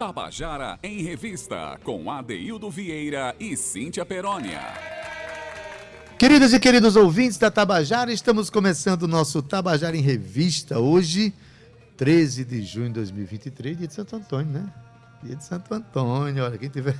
[0.00, 4.62] Tabajara em Revista, com Adeildo Vieira e Cíntia Perónia.
[6.18, 11.34] Queridos e queridos ouvintes da Tabajara, estamos começando o nosso Tabajara em Revista hoje,
[11.98, 14.72] 13 de junho de 2023, dia de Santo Antônio, né?
[15.22, 16.96] Dia de Santo Antônio, olha, quem tiver,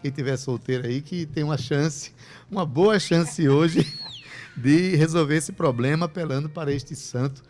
[0.00, 2.14] quem tiver solteiro aí que tem uma chance,
[2.48, 3.84] uma boa chance hoje
[4.56, 7.42] de resolver esse problema apelando para este santo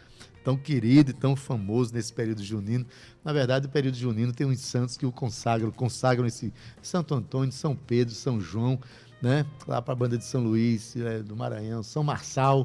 [0.47, 2.87] tão querido e tão famoso nesse período junino.
[3.25, 7.51] Na verdade, o período junino tem uns santos que o consagram, consagram esse Santo Antônio,
[7.51, 8.79] São Pedro, São João,
[9.20, 9.45] né?
[9.67, 12.65] Lá para a banda de São Luís, é, do Maranhão, São Marçal.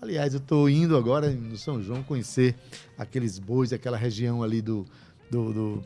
[0.00, 2.54] Aliás, eu estou indo agora no São João conhecer
[2.96, 4.86] aqueles bois, aquela região ali do,
[5.28, 5.84] do, do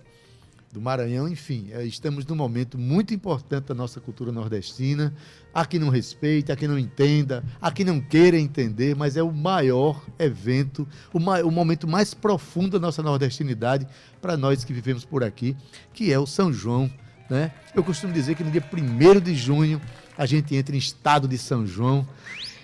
[0.74, 5.14] do Maranhão, enfim, é, estamos num momento muito importante da nossa cultura nordestina.
[5.54, 9.22] Há quem não respeite, há quem não entenda, há quem não queira entender, mas é
[9.22, 13.86] o maior evento, o, o momento mais profundo da nossa nordestinidade
[14.20, 15.56] para nós que vivemos por aqui,
[15.92, 16.90] que é o São João.
[17.30, 17.52] Né?
[17.72, 19.80] Eu costumo dizer que no dia 1 de junho
[20.18, 22.04] a gente entra em estado de São João.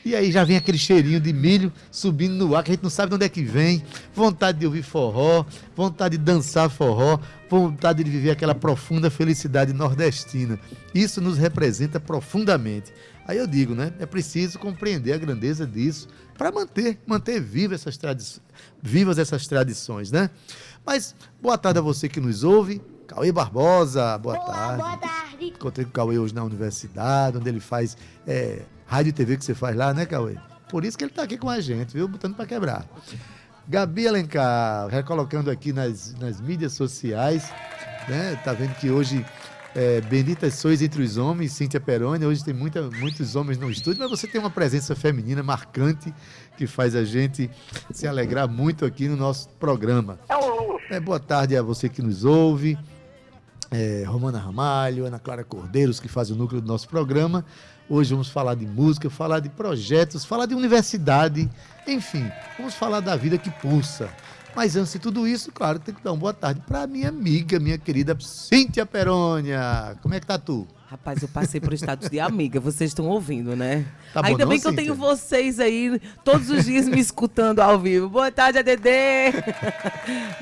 [0.04, 2.90] E aí já vem aquele cheirinho de milho subindo no ar, que a gente não
[2.90, 3.82] sabe de onde é que vem.
[4.14, 5.44] Vontade de ouvir forró,
[5.76, 10.58] vontade de dançar forró, vontade de viver aquela profunda felicidade nordestina.
[10.94, 12.92] Isso nos representa profundamente.
[13.26, 13.92] Aí eu digo, né?
[13.98, 18.40] É preciso compreender a grandeza disso para manter, manter vivas essas,
[18.82, 20.30] vivas essas tradições, né?
[20.84, 22.80] Mas boa tarde a você que nos ouve.
[23.06, 24.82] Cauê Barbosa, boa Olá, tarde.
[24.82, 25.44] boa tarde.
[25.46, 29.44] Encontrei com o Cauê hoje na universidade, onde ele faz é, rádio e TV que
[29.44, 30.34] você faz lá, né, Cauê?
[30.68, 32.08] Por isso que ele está aqui com a gente, viu?
[32.08, 32.84] Botando para quebrar.
[33.68, 37.52] Gabi Alencar, recolocando aqui nas, nas mídias sociais,
[38.08, 38.34] né?
[38.44, 39.24] Tá vendo que hoje
[39.76, 42.26] é, benditas sois entre os homens, Cíntia Peroni.
[42.26, 46.12] Hoje tem muita, muitos homens no estúdio, mas você tem uma presença feminina marcante
[46.56, 47.48] que faz a gente
[47.92, 50.18] se alegrar muito aqui no nosso programa.
[50.90, 52.76] É, boa tarde a você que nos ouve.
[53.70, 57.44] É, Romana Ramalho, Ana Clara Cordeiros, que faz o núcleo do nosso programa.
[57.92, 61.50] Hoje vamos falar de música, falar de projetos, falar de universidade,
[61.88, 62.24] enfim,
[62.56, 64.08] vamos falar da vida que pulsa.
[64.54, 67.58] Mas antes de tudo isso, claro, tem que dar uma boa tarde para minha amiga,
[67.58, 69.98] minha querida Cíntia Perônia.
[70.02, 70.68] Como é que tá tu?
[70.90, 73.86] Rapaz, eu passei por status de amiga, vocês estão ouvindo, né?
[74.12, 77.60] Tá bom Ainda não, bem que eu tenho vocês aí todos os dias me escutando
[77.60, 78.08] ao vivo.
[78.08, 78.88] Boa tarde, ADD!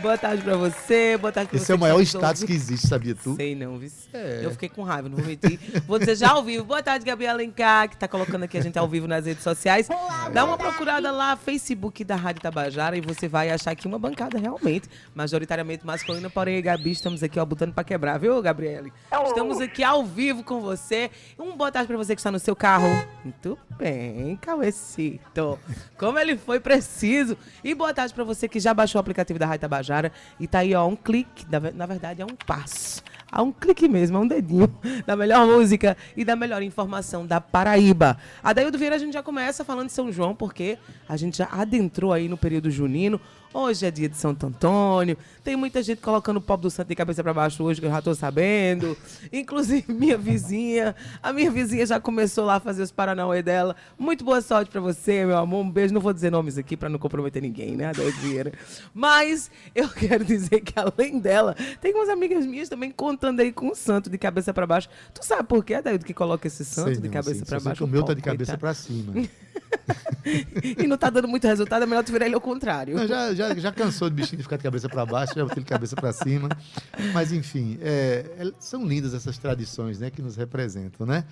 [0.00, 2.86] boa tarde pra você, boa tarde pra Esse você é o maior status que existe,
[2.86, 3.36] sabia tu?
[3.36, 3.90] Sei não, viu?
[4.14, 4.40] É.
[4.42, 5.60] Eu fiquei com raiva, não vou mentir.
[5.86, 6.64] Vou dizer já ao vivo.
[6.64, 9.86] Boa tarde, Gabi Alencar, que tá colocando aqui a gente ao vivo nas redes sociais.
[10.32, 14.38] Dá uma procurada lá, Facebook da Rádio Tabajara, e você vai achar aqui uma bancada
[14.38, 18.90] realmente, majoritariamente masculina, porém, Gabi, estamos aqui, ó, botando pra quebrar, viu, Gabriele?
[19.26, 21.10] Estamos aqui ao vivo com você.
[21.38, 22.88] Um boa tarde pra você que está no seu carro.
[23.24, 25.58] Muito bem, Cauecito.
[25.98, 27.36] Como ele foi preciso.
[27.62, 30.60] E boa tarde pra você que já baixou o aplicativo da Rádio Tabajara e tá
[30.60, 33.02] aí, ó, um clique, na ve- na verdade é um passo.
[33.30, 34.74] Há um clique mesmo, é um dedinho
[35.06, 38.16] da melhor música e da melhor informação da Paraíba.
[38.42, 41.48] A Daildo Vieira a gente já começa falando de São João, porque a gente já
[41.52, 43.20] adentrou aí no período junino.
[43.52, 45.16] Hoje é dia de Santo Antônio.
[45.42, 47.90] Tem muita gente colocando o pobre do santo de cabeça para baixo hoje, que eu
[47.90, 48.94] já tô sabendo.
[49.32, 50.94] Inclusive minha vizinha.
[51.22, 53.74] A minha vizinha já começou lá a fazer os paranauê dela.
[53.98, 55.64] Muito boa sorte para você, meu amor.
[55.64, 55.94] Um beijo.
[55.94, 58.52] Não vou dizer nomes aqui para não comprometer ninguém, né, Daildo Vieira.
[58.92, 63.70] Mas eu quero dizer que além dela, tem umas amigas minhas também contando aí com
[63.70, 64.90] o santo de cabeça para baixo.
[65.14, 67.84] Tu sabe por que, Daildo, que coloca esse santo Sei de cabeça para baixo?
[67.84, 69.14] O meu tá de cabeça para cima.
[70.78, 72.94] E não tá dando muito resultado, é melhor tu virar ele ao contrário.
[72.94, 75.62] Não, já, já, já cansou de bichinho de ficar de cabeça para baixo, já botei
[75.62, 76.48] de cabeça para cima.
[77.14, 81.24] Mas, enfim, é, é- são lindas essas tradições né, que nos representam, né?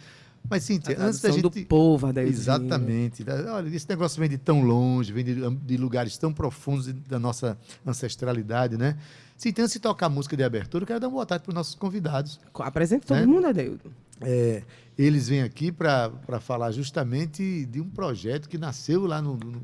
[0.49, 1.43] Mas, Cíntia, A antes da gente.
[1.43, 2.41] do povo, Adailzinho.
[2.41, 3.25] Exatamente.
[3.51, 7.59] Olha, esse negócio vem de tão longe, vem de, de lugares tão profundos da nossa
[7.85, 8.97] ancestralidade, né?
[9.37, 11.51] Cíntia, antes de tocar a música de abertura, eu quero dar uma boa tarde para
[11.51, 12.39] os nossos convidados.
[12.55, 13.27] Apresenta todo Né?
[13.27, 13.93] mundo, Adeildo.
[14.21, 14.63] É,
[14.97, 19.63] eles vêm aqui para falar justamente de um projeto que nasceu lá no, no-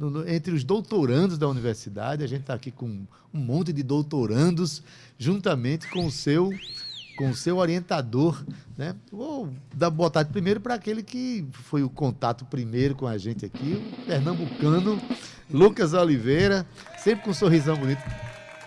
[0.00, 2.24] no- no- entre os doutorandos da universidade.
[2.24, 4.82] A gente está aqui com um monte de doutorandos,
[5.18, 6.50] juntamente com o seu
[7.18, 8.42] com o seu orientador,
[8.78, 8.96] né?
[9.12, 13.44] Vou dar boa tarde primeiro para aquele que foi o contato primeiro com a gente
[13.44, 14.98] aqui, o pernambucano
[15.50, 16.66] Lucas Oliveira,
[16.98, 18.00] sempre com um sorrisão bonito.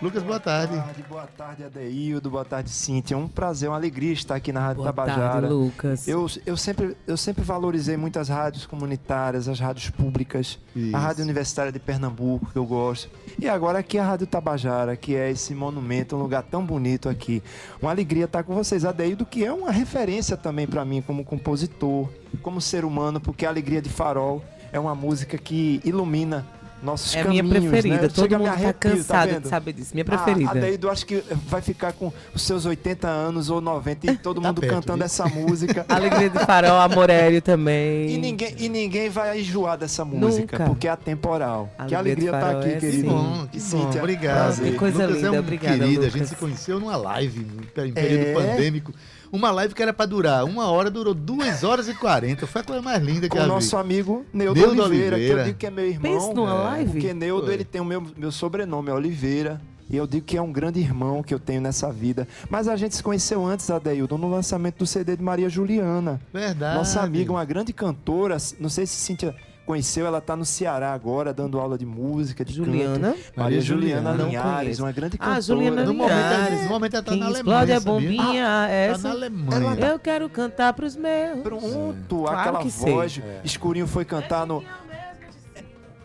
[0.03, 0.73] Lucas, boa tarde.
[0.73, 3.17] Boa tarde, boa tarde, Adeildo, boa tarde, Cíntia.
[3.17, 5.31] Um prazer, uma alegria estar aqui na Rádio Boa Tabajara.
[5.31, 6.05] tarde, Lucas.
[6.05, 10.93] Eu, eu, sempre, eu sempre valorizei muito as rádios comunitárias, as rádios públicas, Isso.
[10.93, 13.09] a Rádio Universitária de Pernambuco, que eu gosto.
[13.39, 17.41] E agora aqui a Rádio Tabajara, que é esse monumento, um lugar tão bonito aqui.
[17.81, 18.83] Uma alegria estar com vocês.
[18.83, 22.09] Adeildo, que é uma referência também para mim como compositor,
[22.41, 26.45] como ser humano, porque a Alegria de Farol é uma música que ilumina
[26.83, 28.01] nossos É a minha caminhos, preferida.
[28.03, 28.07] né?
[28.09, 29.41] Todo Chega a mundo tá arrepio, cansado vendo?
[29.43, 29.91] de saber disso.
[29.93, 30.51] Minha Ah, preferida.
[30.51, 34.39] A Deildo acho que vai ficar com os seus 80 anos ou 90 e todo
[34.41, 35.05] Tá mundo perto, cantando viu?
[35.05, 35.85] essa música.
[35.89, 38.09] Alegria de Farol, Amorélio também.
[38.09, 40.65] E ninguém, e ninguém vai enjoar dessa música, Nunca.
[40.69, 41.69] porque é atemporal.
[41.87, 42.91] que Alegria de alegria tá aqui, é querido.
[42.91, 43.07] Que Sim.
[43.07, 43.65] bom, que bom.
[43.83, 44.61] Cíntia, Obrigado.
[44.61, 45.91] Que coisa Lucas é linda, um obrigada, querido.
[46.01, 46.13] A Lucas.
[46.13, 47.39] gente se conheceu numa live
[47.77, 47.97] em período
[48.29, 48.33] É?
[48.33, 48.93] pandêmico.
[49.33, 52.45] Uma live que era pra durar uma hora, durou duas horas e quarenta.
[52.45, 53.51] Foi a coisa mais linda que Com eu o vi.
[53.51, 55.41] nosso amigo Neudo, Neudo Oliveira, que Oliveira.
[55.41, 56.11] eu digo que é meu irmão.
[56.13, 56.91] Pense numa É, live.
[56.91, 57.53] Porque Neudo, Foi.
[57.55, 59.59] ele tem o meu, meu sobrenome, é Oliveira.
[59.89, 62.27] E eu digo que é um grande irmão que eu tenho nessa vida.
[62.49, 66.21] Mas a gente se conheceu antes, Adeildo, no lançamento do CD de Maria Juliana.
[66.31, 66.77] Verdade.
[66.77, 68.37] Nossa amiga, uma grande cantora.
[68.59, 72.53] Não sei se Cíntia conheceu, ela tá no Ceará agora, dando aula de música, de
[72.53, 73.13] Juliana?
[73.13, 73.19] canto.
[73.35, 75.37] Maria Juliana Não Linhares, uma grande cantora.
[75.37, 76.63] Ah, Juliana No momento, Linhares.
[76.63, 77.73] no momento ela tá Quem na Alemanha.
[77.73, 78.45] é bombinha?
[78.45, 79.07] Tá essa.
[79.07, 79.85] na Alemanha.
[79.87, 81.41] Eu quero cantar pros meus.
[81.41, 83.21] Pronto, Claro aquela voz.
[83.43, 84.63] Escurinho foi cantar no.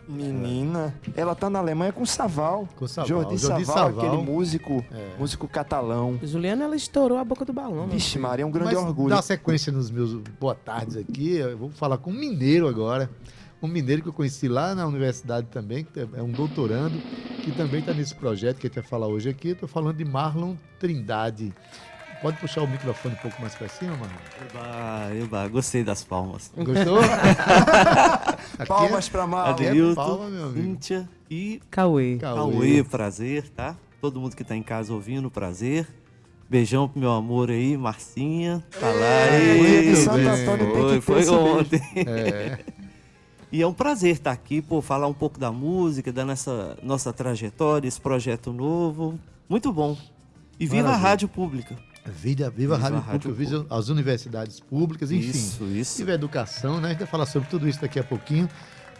[0.07, 2.67] Menina, ela tá na Alemanha com Saval.
[2.75, 4.07] Com Saval, Jordi, Jordi Saval, Saval.
[4.07, 5.19] aquele músico, É.
[5.19, 6.17] músico catalão.
[6.23, 7.85] Juliana, ela estourou a boca do balão.
[7.85, 8.17] meu Vixe.
[8.17, 9.09] Maria, é um grande Mas orgulho.
[9.09, 11.35] dá sequência nos meus boa tardes aqui.
[11.35, 13.07] Eu vou falar com um mineiro agora.
[13.61, 16.97] Um mineiro que eu conheci lá na universidade também, que é um doutorando,
[17.43, 19.49] que também está nesse projeto que a gente vai falar hoje aqui.
[19.49, 21.53] Estou falando de Marlon Trindade.
[22.21, 24.15] Pode puxar o microfone um pouco mais para cima, Marlon?
[24.49, 26.51] Eba, eba, gostei das palmas.
[26.55, 26.99] Gostou?
[28.57, 29.55] Aqui Palmas é- pra Marlon.
[29.91, 30.61] É palma, meu amigo.
[30.61, 32.17] Cíntia e Cauê.
[32.17, 33.75] Cauê, prazer, tá?
[34.01, 35.85] Todo mundo que tá em casa ouvindo, prazer.
[36.49, 38.63] Beijão pro meu amor aí, Marcinha.
[38.79, 39.95] Tá lá muito aí.
[39.97, 40.17] Santo.
[40.17, 41.59] Antônio tem que Foi, ter foi esse beijo.
[41.59, 41.81] ontem.
[41.95, 42.59] É,
[43.51, 47.11] E é um prazer estar aqui, pô, falar um pouco da música, da nossa, nossa
[47.11, 49.19] trajetória, esse projeto novo.
[49.47, 49.97] Muito bom.
[50.59, 51.09] E viva a Maravilha.
[51.09, 51.75] rádio pública.
[52.05, 55.29] Viva, viva a Viva Rádio a Rádio Pública, viva as universidades públicas, enfim.
[55.29, 55.97] Isso, isso.
[55.97, 56.87] Tive educação, né?
[56.87, 58.49] A gente vai falar sobre tudo isso daqui a pouquinho.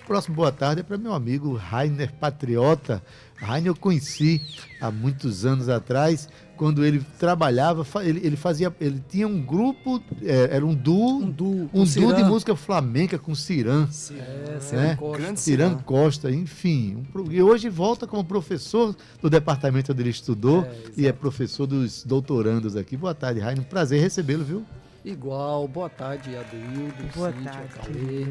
[0.10, 3.00] Próximo boa tarde é para meu amigo Rainer Patriota.
[3.36, 4.42] Rainer eu conheci
[4.82, 6.28] há muitos anos atrás,
[6.58, 11.30] quando ele trabalhava, ele, ele fazia, ele tinha um grupo, é, era um duo, Um
[11.30, 11.70] duo.
[11.72, 14.96] um duo de música flamenca com Ciran, É, Cirã né?
[14.96, 15.36] Costa.
[15.36, 15.78] Ciran.
[15.86, 17.06] Costa, enfim.
[17.16, 21.68] um e hoje volta como professor do departamento onde ele estudou É, e é professor
[21.68, 22.98] dos doutorandos aqui.
[22.98, 23.62] Boa tarde, Rainer.
[23.62, 24.66] Um prazer recebê-lo, viu?
[25.06, 25.68] Igual.
[25.68, 27.74] Boa tarde, Adeildo, Boa Cíntia, tarde.
[27.76, 28.28] Cauê.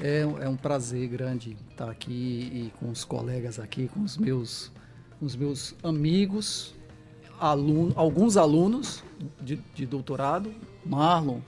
[0.00, 4.70] É, é um prazer grande estar aqui e com os colegas aqui, com os meus,
[5.20, 6.74] os meus amigos,
[7.40, 9.02] aluno, alguns alunos
[9.40, 10.54] de, de doutorado,
[10.84, 11.40] Marlon,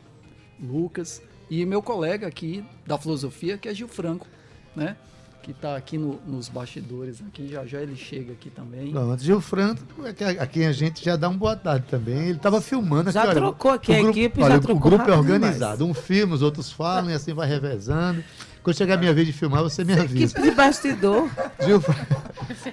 [0.60, 4.26] Lucas, e meu colega aqui da filosofia, que é Gil Franco,
[4.74, 4.96] né?
[5.42, 8.92] Que está aqui no- nos bastidores aqui, já já ele chega aqui também.
[8.92, 12.18] Pronto, Gil Franco, é a a quem a gente já dá um boa tarde também.
[12.28, 13.14] Ele estava filmando aqui.
[13.14, 15.84] Já olha, trocou aqui o a grupo, equipe, olha, já o trocou grupo é organizado.
[15.86, 18.22] Um filma, os outros falam e assim vai revezando.
[18.62, 20.34] Quando chegar a minha vez de filmar, você me avisa.
[20.36, 21.30] Equipe de bastidor.
[21.64, 21.82] Gil,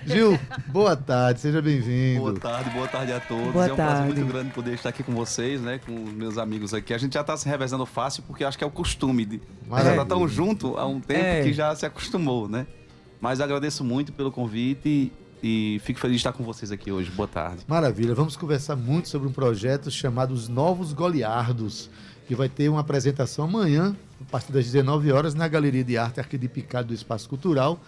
[0.06, 2.20] Gil, boa tarde, seja bem-vindo.
[2.20, 3.54] Boa tarde, boa tarde a todos.
[3.54, 4.14] Boa é um prazer tarde.
[4.20, 5.80] muito grande poder estar aqui com vocês, né?
[5.86, 6.94] Com os meus amigos aqui.
[6.94, 9.42] A gente já está se revezando fácil porque acho que é o costume de.
[9.66, 11.44] Mas já tá tão junto há um tempo É.
[11.44, 12.68] que já se acostumou, né?
[13.22, 15.12] Mas agradeço muito pelo convite
[15.42, 17.10] e fico feliz de estar com vocês aqui hoje.
[17.12, 17.62] Boa tarde.
[17.66, 21.90] Maravilha, vamos conversar muito sobre um projeto chamado Os Novos Goliardos,
[22.28, 23.96] que vai ter uma apresentação amanhã,
[24.28, 27.80] a partir das 19 horas, na Galeria de Arte Arquidipicado do Espaço Cultural.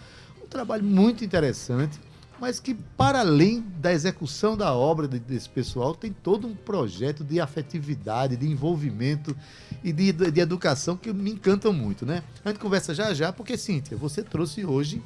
[0.42, 1.98] Um trabalho muito interessante,
[2.40, 7.22] mas que, para além da execução da obra de- desse pessoal, tem todo um projeto
[7.22, 9.36] de afetividade, de envolvimento
[9.84, 12.22] e de, de educação que me encantam muito, né?
[12.44, 15.02] A gente conversa já já, porque, Cíntia, você trouxe hoje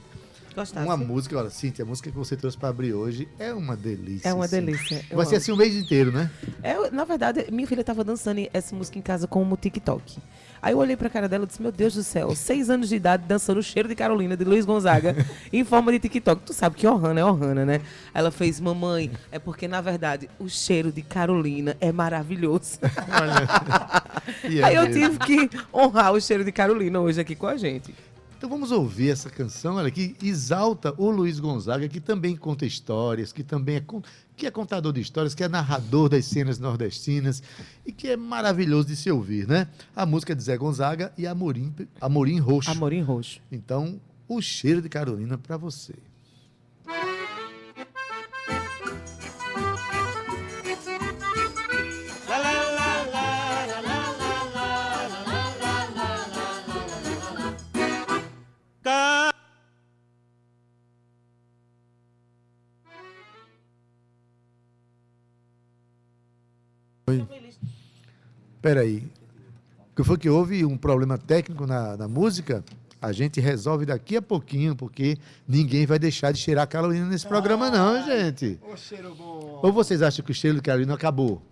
[0.54, 0.86] Gostasse?
[0.86, 4.28] uma música, olha, Cíntia, a música que você trouxe para abrir hoje é uma delícia.
[4.28, 4.60] É uma assim.
[4.64, 5.04] delícia.
[5.12, 6.30] Vai ser assim o mês inteiro, né?
[6.62, 10.18] É, na verdade, minha filha tava dançando essa música em casa com o TikTok.
[10.64, 12.96] Aí eu olhei pra cara dela e disse, meu Deus do céu, seis anos de
[12.96, 15.14] idade dançando o cheiro de Carolina, de Luiz Gonzaga,
[15.52, 16.40] em forma de TikTok.
[16.40, 17.82] Tu sabe que Ohana é Ohana, né?
[18.14, 22.78] Ela fez, mamãe, é porque, na verdade, o cheiro de Carolina é maravilhoso.
[24.64, 27.94] Aí eu tive que honrar o cheiro de Carolina hoje aqui com a gente.
[28.38, 33.32] Então vamos ouvir essa canção, olha, que exalta o Luiz Gonzaga, que também conta histórias,
[33.32, 33.82] que também é,
[34.36, 37.42] que é contador de histórias, que é narrador das cenas nordestinas
[37.86, 39.68] e que é maravilhoso de se ouvir, né?
[39.94, 42.70] A música é de Zé Gonzaga e Amorim, Amorim Roxo.
[42.70, 43.40] Amor em roxo.
[43.50, 45.94] Então, o cheiro de Carolina para você.
[68.60, 69.06] Peraí.
[69.92, 72.64] O que foi que houve um problema técnico na, na música?
[73.04, 77.70] a gente resolve daqui a pouquinho, porque ninguém vai deixar de cheirar Carolina nesse programa,
[77.70, 78.58] não, gente.
[78.62, 79.60] Ô, cheiro bom.
[79.62, 81.42] Ou vocês acham que o cheiro de Carolina acabou?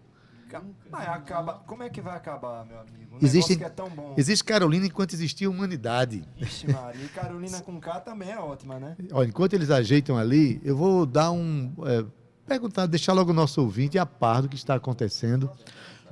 [0.91, 1.55] Mas acaba...
[1.67, 3.17] Como é que vai acabar, meu amigo?
[3.17, 4.15] Um que é tão bom.
[4.17, 6.25] Existe Carolina enquanto existia humanidade.
[6.39, 7.05] Ixi, Maria.
[7.05, 8.97] E Carolina com K também é ótima, né?
[9.13, 11.73] Olha, enquanto eles ajeitam ali, eu vou dar um.
[11.85, 12.05] é,
[12.47, 15.51] perguntar, deixar logo o nosso ouvinte a par do que está acontecendo.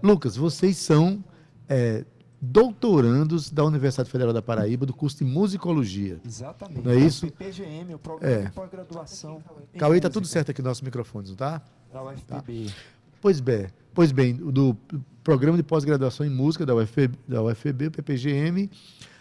[0.03, 1.23] Lucas, vocês são
[1.69, 2.05] é,
[2.41, 6.19] doutorandos da Universidade Federal da Paraíba, do curso de musicologia.
[6.25, 6.83] Exatamente.
[6.83, 7.27] Não é isso?
[7.27, 8.43] O PGM, o Programa É.
[8.45, 9.43] de Pós-Graduação.
[9.79, 11.63] Cauê, tá tudo certo aqui nos nossos microfones, não tá?
[11.93, 12.73] Da UFPB.
[13.21, 14.75] Pois bem, pois bem, do
[15.23, 18.71] programa de pós-graduação em música da UFB, da UFB, o PPGM.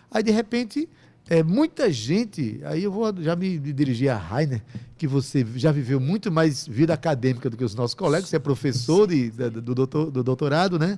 [0.09, 0.87] Aí, de repente,
[1.29, 4.61] é, muita gente, aí eu vou já me dirigir a Rainer,
[4.97, 8.39] que você já viveu muito mais vida acadêmica do que os nossos colegas, você é
[8.39, 10.97] professor de, do, doutor- do doutorado, né?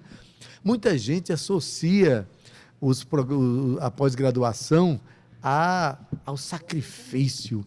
[0.63, 2.27] Muita gente associa
[2.79, 3.05] os,
[3.79, 4.99] a pós-graduação
[6.25, 7.65] ao sacrifício.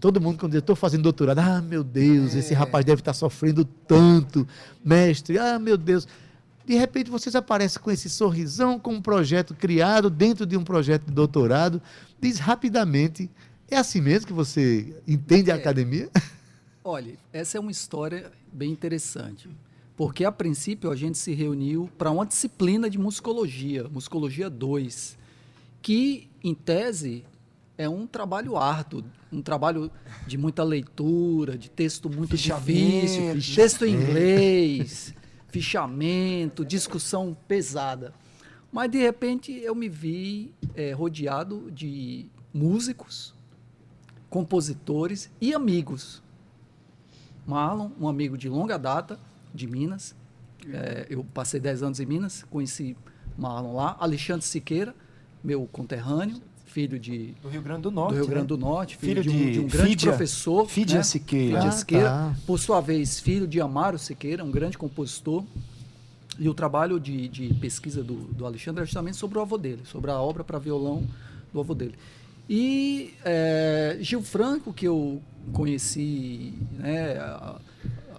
[0.00, 3.64] Todo mundo, quando eu estou fazendo doutorado, ah, meu Deus, esse rapaz deve estar sofrendo
[3.64, 4.46] tanto,
[4.84, 6.06] mestre, ah, meu Deus.
[6.64, 11.06] De repente vocês aparecem com esse sorrisão, com um projeto criado dentro de um projeto
[11.06, 11.82] de doutorado.
[12.20, 13.28] Diz rapidamente,
[13.70, 15.58] é assim mesmo que você entende a É.
[15.58, 16.08] academia?
[16.84, 19.48] Olha, essa é uma história bem interessante.
[19.96, 25.16] Porque, a princípio, a gente se reuniu para uma disciplina de musicologia, Musicologia 2,
[25.80, 27.24] que, em tese,
[27.76, 29.90] é um trabalho árduo, um trabalho
[30.26, 32.66] de muita leitura, de texto muito Fichamento.
[32.66, 35.14] difícil, texto em inglês,
[35.52, 38.14] fichamento, discussão pesada.
[38.72, 43.34] Mas, de repente, eu me vi eh, rodeado de músicos,
[44.30, 46.22] compositores e amigos.
[47.46, 49.20] Marlon, um amigo de longa data,
[49.54, 50.16] de Minas.
[50.72, 52.96] É, eu passei 10 anos em Minas, conheci
[53.36, 53.94] Marlon lá.
[54.00, 54.94] Alexandre Siqueira,
[55.44, 56.40] meu conterrâneo,
[56.72, 58.10] filho de, Do Rio Grande do Norte.
[58.10, 58.30] do Rio né?
[58.30, 60.68] Grande do Norte, filho, Filho de, um, de de um grande Fídia- professor.
[60.68, 61.02] Fídia né?
[61.02, 61.56] Siqueira.
[61.56, 62.08] Fídia Ah, Siqueira.
[62.08, 62.36] tá.
[62.46, 65.44] Por sua vez, filho de Amaro Siqueira, um grande compositor.
[66.38, 69.82] E o trabalho de, de pesquisa do, do Alexandre é justamente sobre o avô dele,
[69.84, 71.04] sobre a obra para violão
[71.52, 71.94] do avô dele.
[72.48, 75.20] E é, Gil Franco, que eu
[75.52, 77.56] conheci né, há,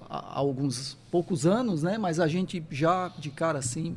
[0.09, 3.95] há alguns poucos anos, né, mas a gente já de cara assim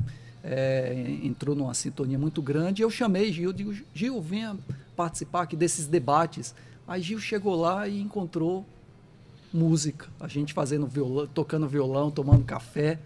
[0.49, 2.81] é, entrou numa sintonia muito grande.
[2.81, 4.55] Eu chamei Gil, digo, Gil, venha
[4.95, 6.55] participar aqui desses debates.
[6.87, 8.65] Aí Gil chegou lá e encontrou
[9.53, 12.99] música, a gente fazendo violão, tocando violão, tomando café,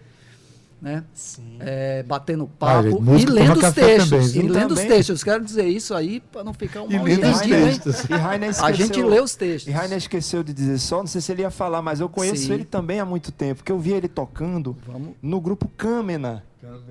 [0.80, 1.04] né?
[1.14, 1.56] Sim.
[1.60, 4.10] É, batendo Ah, papo gente, e lendo os textos.
[4.32, 5.24] também, e lendo os textos.
[5.24, 7.90] Quero dizer isso aí para não ficar um E mal entendido.
[8.10, 8.14] E
[8.62, 9.72] A gente lê os E textos.
[9.72, 12.54] Rainer esqueceu de dizer só, não sei se ele ia falar, mas eu conheço Sim.
[12.54, 15.10] ele também há muito tempo, porque eu vi ele tocando Vamos.
[15.22, 16.44] no grupo Câmena,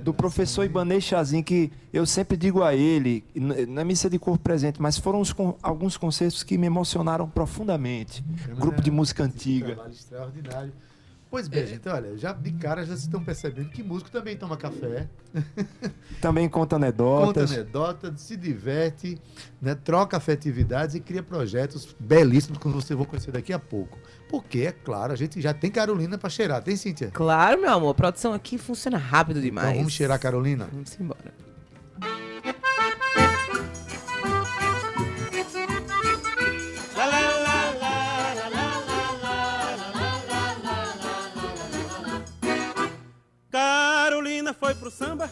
[0.04, 3.24] do professor Ibanez Chazin, que eu sempre digo a ele,
[3.68, 8.24] na missa de corpo presente, mas foram os alguns concertos que me emocionaram profundamente.
[8.58, 9.68] Grupo de música Um antiga.
[9.74, 10.74] trabalho extraordinário.
[11.30, 15.08] Pois bem, gente, olha, já de cara já estão percebendo que músico também toma café,
[16.20, 17.54] Também conta conta anedotas.
[17.54, 19.18] anedota, se diverte,
[19.62, 23.98] né, troca afetividades e cria projetos belíssimos, como vocês vão conhecer daqui a pouco.
[24.32, 27.12] Porque, é claro, a gente já tem Carolina para cheirar, tem, Cíntia?
[27.12, 27.92] Claro, meu amor.
[27.92, 29.68] A produção aqui funciona rápido demais.
[29.68, 30.70] Então vamos cheirar a Carolina?
[30.72, 31.34] Vamos embora.
[43.52, 45.30] Carolina foi pro samba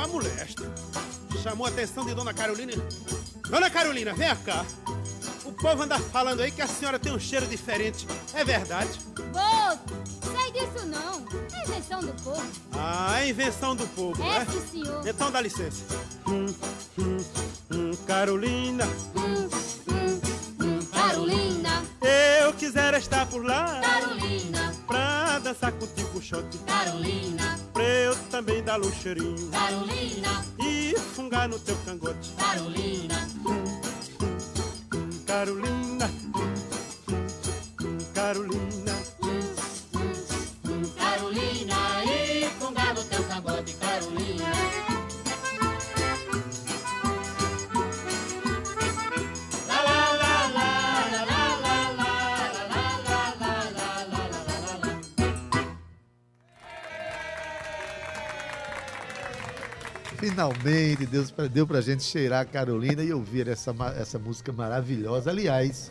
[0.00, 0.72] chegou com a molesta.
[1.42, 2.72] Chamou a atenção de Dona Carolina.
[3.48, 4.64] Dona Carolina, vem cá.
[5.44, 8.06] O povo anda falando aí que a senhora tem um cheiro diferente.
[8.34, 8.90] É verdade?
[9.32, 11.24] Vô, sei disso não.
[11.52, 12.46] É invenção do povo.
[12.72, 14.46] Ah, é invenção do povo, É, né?
[14.50, 15.06] sim, senhor.
[15.06, 15.82] Então dá licença.
[16.26, 16.46] Hum,
[16.98, 17.16] hum,
[17.72, 18.84] hum, Carolina,
[19.16, 19.48] Hum,
[19.88, 20.20] hum,
[20.60, 21.82] hum, Carolina,
[22.42, 24.59] eu quisera estar por lá Carolina,
[25.40, 26.44] dançar contigo o shot.
[26.66, 32.30] Carolina, Pra eu também dar cheirinho Carolina, e fungar no teu cangote.
[32.36, 33.28] Carolina,
[35.26, 36.10] Carolina.
[38.14, 38.69] Carolina,
[60.30, 65.28] Finalmente, Deus deu pra gente cheirar a Carolina e ouvir essa, essa música maravilhosa.
[65.28, 65.90] Aliás,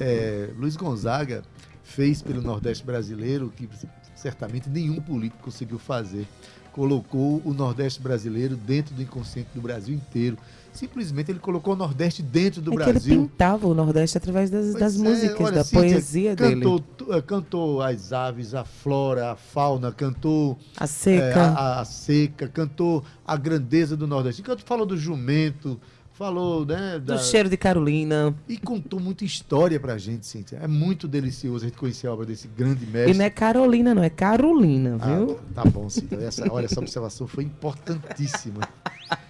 [0.00, 1.42] é, Luiz Gonzaga
[1.82, 3.68] fez pelo Nordeste brasileiro que
[4.16, 6.26] certamente nenhum político conseguiu fazer.
[6.72, 10.38] Colocou o Nordeste brasileiro dentro do inconsciente do Brasil inteiro.
[10.74, 13.22] Simplesmente ele colocou o Nordeste dentro do é que ele Brasil.
[13.22, 17.10] pintava o Nordeste através das, das é, músicas, olha, da Cíntia, poesia cantou, dele.
[17.18, 21.40] eh, Cantou as aves, a flora, a fauna, cantou A seca.
[21.50, 24.42] a, a seca, cantou a grandeza do Nordeste.
[24.42, 25.80] Cantou, falou do jumento,
[26.12, 26.98] falou, né?
[26.98, 28.34] da- Do cheiro de Carolina.
[28.48, 30.58] E contou muita história pra gente, Cíntia.
[30.60, 33.12] É muito delicioso a gente conhecer a obra desse grande mestre.
[33.12, 35.38] E não é Carolina, não, é Carolina, Ah, viu?
[35.54, 36.16] tá tá bom, Cíntia.
[36.18, 38.60] Essa, olha, essa observação foi importantíssima.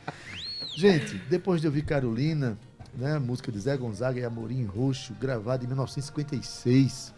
[0.77, 2.59] Gente, depois de ouvir Carolina,
[2.97, 7.15] né, música de Zé Gonzaga e Amorim Roxo, gravada em 1956,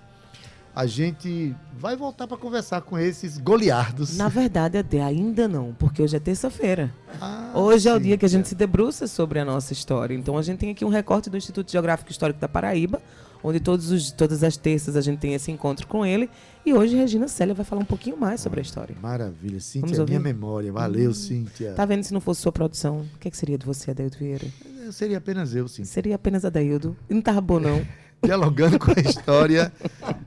[0.76, 4.14] a gente vai voltar para conversar com esses goleardos.
[4.18, 6.92] Na verdade, Ade, ainda não, porque hoje é terça-feira.
[7.18, 10.14] Ah, Hoje é o dia que a gente se debruça sobre a nossa história.
[10.14, 13.00] Então a gente tem aqui um recorte do Instituto Geográfico Histórico da Paraíba,
[13.42, 16.29] onde todos os, todas as terças a gente tem esse encontro com ele.
[16.64, 18.94] E hoje Regina Célia vai falar um pouquinho mais sobre a história.
[19.00, 20.70] Maravilha, Cíntia, é minha memória.
[20.70, 21.72] Valeu, Cíntia.
[21.72, 22.98] Tá vendo se não fosse sua produção?
[23.14, 24.46] O que, é que seria de você, Adeildo Vieira?
[24.85, 25.87] Eu Seria apenas eu, Cíntia.
[25.87, 26.94] Seria apenas Adeildo.
[27.09, 27.83] Não tava bom, não.
[28.22, 29.72] Dialogando com a história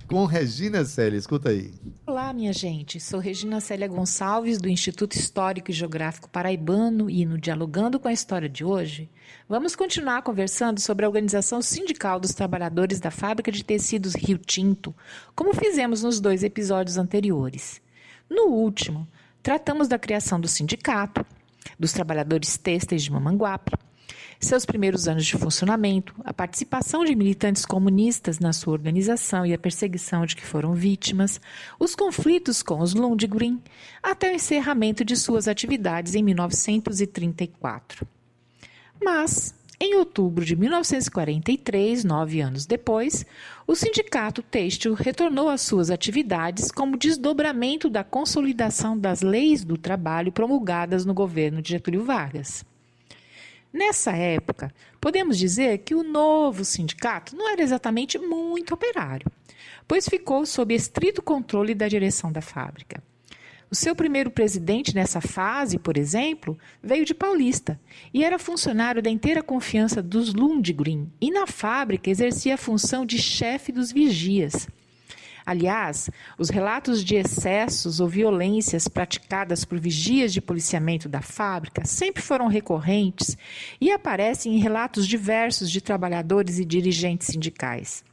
[0.08, 1.18] com Regina Célia.
[1.18, 1.74] Escuta aí.
[2.08, 3.00] Olá, minha gente.
[3.00, 8.14] Sou Regina Célia Gonçalves, do Instituto Histórico e Geográfico Paraibano, e no Dialogando com a
[8.14, 9.10] História de hoje,
[9.48, 14.96] vamos continuar conversando sobre a organização sindical dos trabalhadores da fábrica de tecidos Rio Tinto,
[15.36, 17.82] como fizemos nos dois episódios anteriores.
[18.30, 19.08] No último,
[19.44, 21.26] tratamos da criação do sindicato,
[21.78, 23.72] dos trabalhadores têxteis de Mamanguape,
[24.40, 29.58] seus primeiros anos de funcionamento, a participação de militantes comunistas na sua organização e a
[29.58, 31.42] perseguição de que foram vítimas,
[31.78, 33.62] os conflitos com os Lundgren,
[34.02, 38.08] até o encerramento de suas atividades em 1934.
[39.04, 43.26] Mas, em outubro de 1943, nove anos depois,
[43.68, 50.32] o Sindicato Têxtil retornou às suas atividades como desdobramento da consolidação das leis do trabalho
[50.32, 52.69] promulgadas no governo de Getúlio Vargas.
[53.72, 59.32] Nessa época, podemos dizer que o novo sindicato não era exatamente muito operário,
[59.88, 63.04] pois ficou sob estrito controle da direção da fábrica.
[63.72, 67.80] O seu primeiro presidente nessa fase, por exemplo, veio de Paulista
[68.12, 73.20] e era funcionário da inteira confiança dos Lundgren e na fábrica exercia a função de
[73.20, 74.68] chefe dos vigias.
[75.50, 82.22] Aliás, os relatos de excessos ou violências praticadas por vigias de policiamento da fábrica sempre
[82.22, 83.36] foram recorrentes
[83.82, 88.04] e aparecem em relatos diversos de trabalhadores e dirigentes sindicais.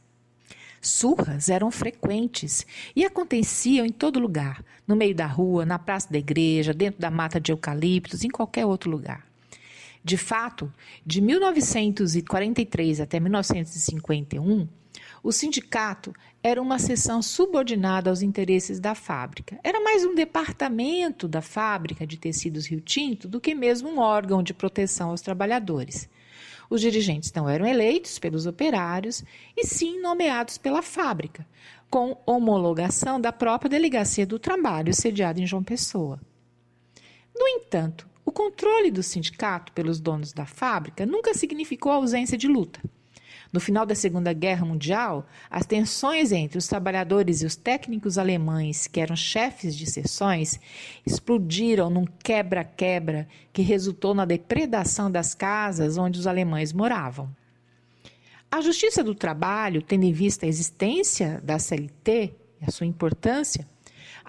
[0.81, 6.17] Surras eram frequentes e aconteciam em todo lugar, no meio da rua, na praça da
[6.17, 9.23] igreja, dentro da mata de eucaliptos, em qualquer outro lugar.
[10.03, 10.73] De fato,
[11.05, 14.67] de 1943 até 1951,
[15.27, 19.59] o sindicato era uma seção subordinada aos interesses da fábrica.
[19.61, 24.41] Era mais um departamento da fábrica de tecidos Rio Tinto do que mesmo um órgão
[24.41, 26.09] de proteção aos trabalhadores.
[26.69, 29.21] Os dirigentes não eram eleitos pelos operários
[29.57, 31.45] e sim nomeados pela fábrica,
[31.89, 36.21] com homologação da própria Delegacia do Trabalho, sediada em João Pessoa.
[37.35, 42.79] No entanto, o controle do sindicato pelos donos da fábrica nunca significou ausência de luta.
[43.51, 48.87] No final da Segunda Guerra Mundial, as tensões entre os trabalhadores e os técnicos alemães,
[48.87, 50.59] que eram chefes de seções,
[51.05, 57.29] explodiram num quebra-quebra que resultou na depredação das casas onde os alemães moravam.
[58.49, 63.67] A Justiça do Trabalho, tendo em vista a existência da CLT e a sua importância,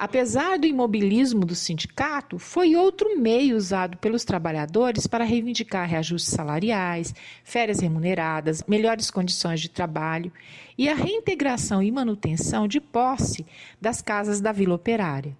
[0.00, 7.12] Apesar do imobilismo do sindicato, foi outro meio usado pelos trabalhadores para reivindicar reajustes salariais,
[7.42, 10.30] férias remuneradas, melhores condições de trabalho
[10.78, 13.44] e a reintegração e manutenção de posse
[13.80, 15.36] das casas da Vila Operária.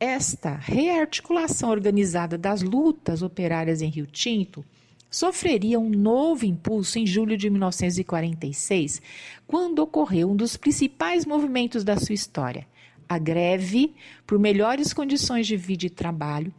[0.00, 4.64] Esta rearticulação organizada das lutas operárias em Rio Tinto
[5.08, 9.00] sofreria um novo impulso em julho de 1946,
[9.46, 12.66] quando ocorreu um dos principais movimentos da sua história,
[13.08, 13.94] a greve
[14.26, 16.52] por melhores condições de vida e trabalho,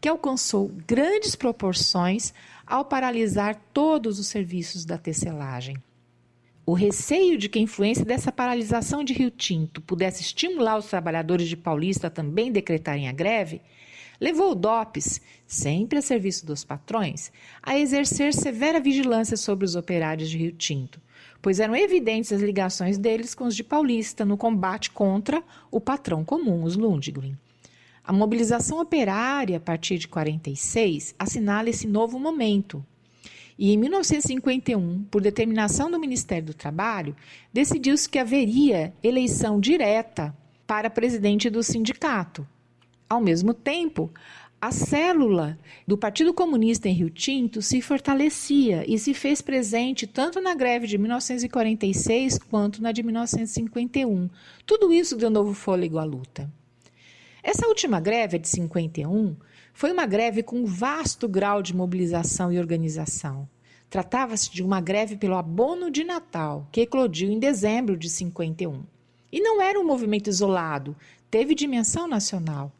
[0.00, 2.34] que alcançou grandes proporções
[2.66, 5.76] ao paralisar todos os serviços da tecelagem.
[6.66, 11.46] O receio de que a influência dessa paralisação de Rio Tinto pudesse estimular os trabalhadores
[11.46, 13.60] de Paulista a também decretarem a greve,
[14.20, 17.30] levou o DOPS, sempre a serviço dos patrões,
[17.62, 21.00] a exercer severa vigilância sobre os operários de Rio Tinto,
[21.44, 26.24] pois eram evidentes as ligações deles com os de Paulista no combate contra o patrão
[26.24, 27.36] comum, os Lundgren.
[28.02, 32.82] A mobilização operária a partir de 46 assinala esse novo momento,
[33.58, 37.14] e em 1951, por determinação do Ministério do Trabalho,
[37.52, 40.34] decidiu-se que haveria eleição direta
[40.66, 42.48] para presidente do sindicato.
[43.06, 44.10] Ao mesmo tempo,
[44.64, 50.40] a célula do Partido Comunista em Rio Tinto se fortalecia e se fez presente tanto
[50.40, 54.30] na greve de 1946 quanto na de 1951.
[54.64, 56.50] Tudo isso deu novo fôlego à luta.
[57.42, 59.36] Essa última greve, de 51,
[59.74, 63.46] foi uma greve com vasto grau de mobilização e organização.
[63.90, 68.82] Tratava-se de uma greve pelo abono de Natal, que eclodiu em dezembro de 51.
[69.30, 70.96] E não era um movimento isolado,
[71.30, 72.72] teve dimensão nacional.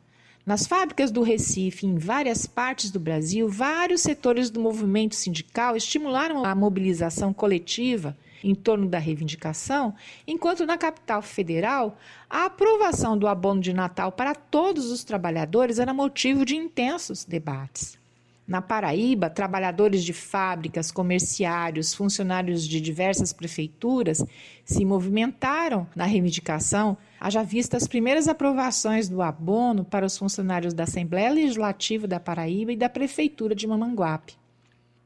[0.47, 6.45] Nas fábricas do Recife em várias partes do Brasil, vários setores do movimento sindical estimularam
[6.45, 9.95] a mobilização coletiva em torno da reivindicação,
[10.27, 11.97] enquanto na capital federal,
[12.29, 17.99] a aprovação do abono de Natal para todos os trabalhadores era motivo de intensos debates.
[18.47, 24.23] Na Paraíba, trabalhadores de fábricas, comerciários, funcionários de diversas prefeituras
[24.63, 30.85] se movimentaram na reivindicação, haja vista as primeiras aprovações do abono para os funcionários da
[30.85, 34.37] Assembleia Legislativa da Paraíba e da Prefeitura de Mamanguape.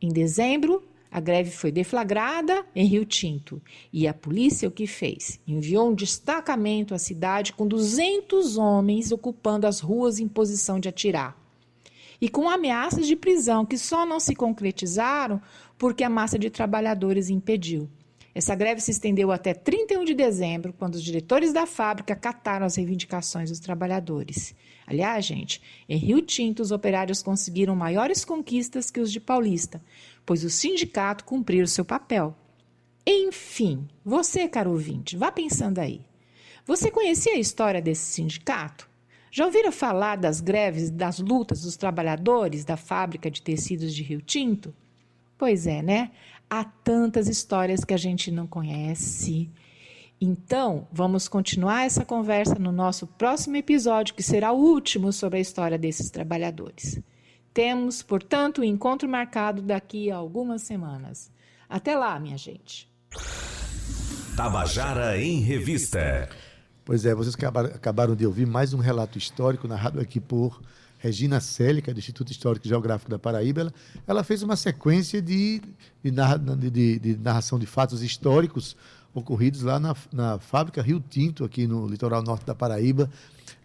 [0.02, 5.38] Em dezembro, a greve foi deflagrada em Rio Tinto e a polícia o que fez?
[5.46, 11.38] Enviou um destacamento à cidade com 200 homens ocupando as ruas em posição de atirar
[12.20, 15.40] e com ameaças de prisão que só não se concretizaram
[15.78, 17.88] porque a massa de trabalhadores impediu.
[18.38, 22.76] Essa greve se estendeu até 31 de dezembro, quando os diretores da fábrica cataram as
[22.76, 24.54] reivindicações dos trabalhadores.
[24.86, 29.82] Aliás, gente, em Rio Tinto, os operários conseguiram maiores conquistas que os de Paulista,
[30.24, 32.32] pois o sindicato cumpriu seu papel.
[33.04, 36.02] Enfim, você, caro ouvinte, vá pensando aí.
[36.64, 38.88] Você conhecia a história desse sindicato?
[39.32, 44.22] Já ouviram falar das greves, das lutas dos trabalhadores da fábrica de tecidos de Rio
[44.22, 44.72] Tinto?
[45.36, 46.10] Pois é, né?
[46.50, 49.50] Há tantas histórias que a gente não conhece.
[50.20, 55.42] Então, vamos continuar essa conversa no nosso próximo episódio, que será o último sobre a
[55.42, 57.00] história desses trabalhadores.
[57.52, 61.30] Temos, portanto, o um encontro marcado daqui a algumas semanas.
[61.68, 62.90] Até lá, minha gente.
[64.36, 66.28] Tabajara em Revista.
[66.84, 67.36] Pois é, vocês
[67.74, 70.62] acabaram de ouvir mais um relato histórico narrado aqui por
[70.98, 73.62] Regina Célica, do Instituto Histórico e Geográfico da Paraíba.
[73.62, 73.74] Ela,
[74.06, 75.62] ela fez uma sequência de,
[76.02, 78.76] de, narra, de, de, narração de fatos históricos
[79.14, 83.10] ocorridos lá na, na fábrica Rio Tinto, aqui no litoral norte da Paraíba.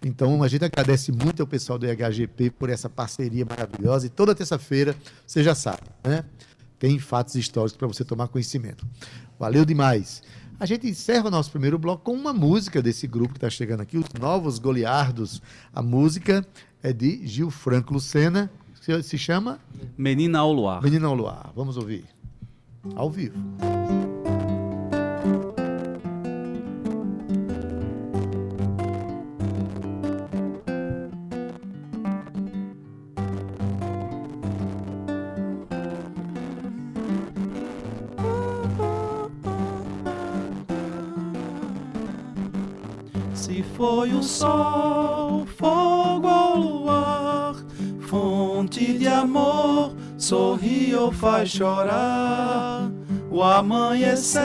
[0.02, 4.06] Então, a gente agradece muito ao pessoal do IHGP por essa parceria maravilhosa.
[4.06, 6.24] E toda terça-feira, você já sabe, né?
[6.78, 8.86] Tem fatos históricos para você tomar conhecimento.
[9.39, 10.22] Valeu demais.
[10.60, 13.82] A gente encerra o nosso primeiro bloco com uma música desse grupo que está chegando
[13.82, 15.41] aqui, os Novos Goliardos.
[15.74, 16.46] A música
[16.84, 18.52] é de Gil Franco Lucena,
[19.02, 19.60] se chama
[19.98, 20.84] Menina ao Luar.
[20.84, 21.52] Menina ao Luar.
[21.56, 22.04] Vamos ouvir.
[22.96, 23.38] Ao vivo.
[43.76, 45.12] foi o sol,
[49.34, 52.91] amor, sorri ou faz chorar.
[53.32, 54.43] O amanhecer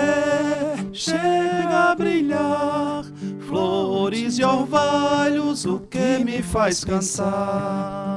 [0.94, 3.04] chega a brilhar,
[3.46, 8.07] flores e orvalhos, o que me faz cansar.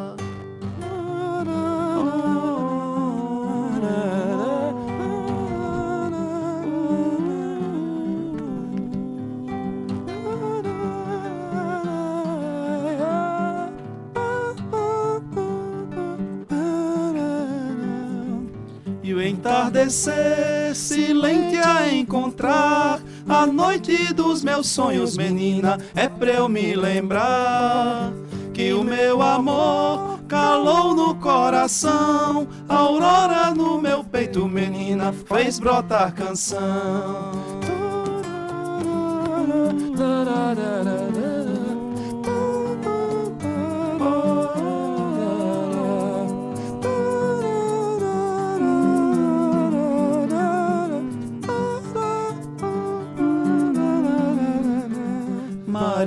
[19.81, 22.99] Entardecer silente a encontrar.
[23.27, 28.11] A noite dos meus sonhos, menina É pra eu me lembrar
[28.53, 32.47] Que o meu amor calou no coração.
[32.67, 37.31] A aurora no meu peito, menina Fez brotar canção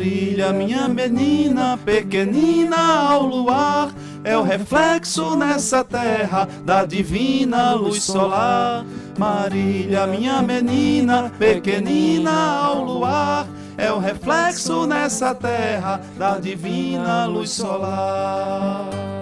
[0.05, 2.77] Marília, minha menina, pequenina
[3.09, 3.91] ao luar,
[4.23, 8.85] é o reflexo nessa terra da divina luz solar.
[9.17, 13.47] Marília, minha menina, pequenina ao luar,
[13.79, 19.14] é o reflexo nessa terra da divina luz solar.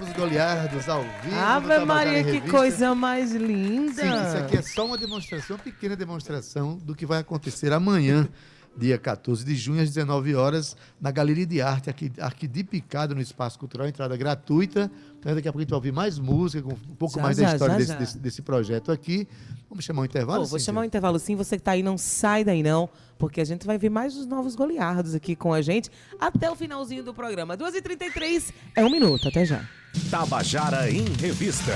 [0.00, 1.36] Os novos goleados ao vivo.
[1.36, 4.02] Ave Maria, que coisa mais linda.
[4.02, 8.26] Sim, isso aqui é só uma demonstração, uma pequena demonstração do que vai acontecer amanhã,
[8.74, 13.14] dia 14 de junho, às 19 horas, na Galeria de Arte, aqui, aqui de Picado,
[13.14, 14.90] no Espaço Cultural, entrada gratuita.
[15.18, 17.36] Então, daqui a pouco a gente vai ouvir mais música, com um pouco Já, mais
[17.36, 17.98] já, da história já, desse.
[17.98, 19.28] Desse, desse projeto aqui.
[19.68, 20.44] Vamos chamar um intervalo?
[20.44, 21.36] Pô, vou chamar um intervalo sim.
[21.36, 24.24] Você que tá aí, não sai daí não, porque a gente vai ver mais os
[24.24, 27.54] novos goleados aqui com a gente até o finalzinho do programa.
[27.54, 29.62] 2h33 é um minuto, até já.
[30.10, 31.72] Tabajara em Revista.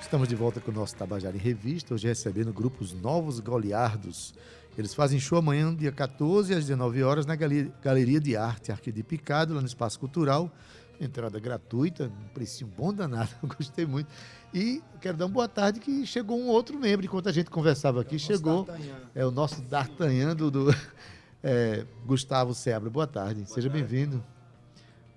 [0.00, 4.34] Estamos de volta com o nosso Tabajara em Revista, hoje recebendo grupos Novos Goliardos.
[4.76, 9.02] Eles fazem show amanhã, dia 14, às 19 horas, na Galeria, de Arte Arque de
[9.02, 10.50] Picado, lá no Espaço Cultural.
[10.98, 14.08] Entrada gratuita, um precinho bom danado, gostei muito.
[14.52, 18.00] E quero dar uma boa tarde que chegou um outro membro, enquanto a gente conversava
[18.00, 18.66] aqui, chegou
[19.14, 20.74] é o nosso D'Artagnan do, do
[21.44, 22.88] é, Gustavo Seabra.
[22.88, 24.24] Boa tarde, seja bem-vindo.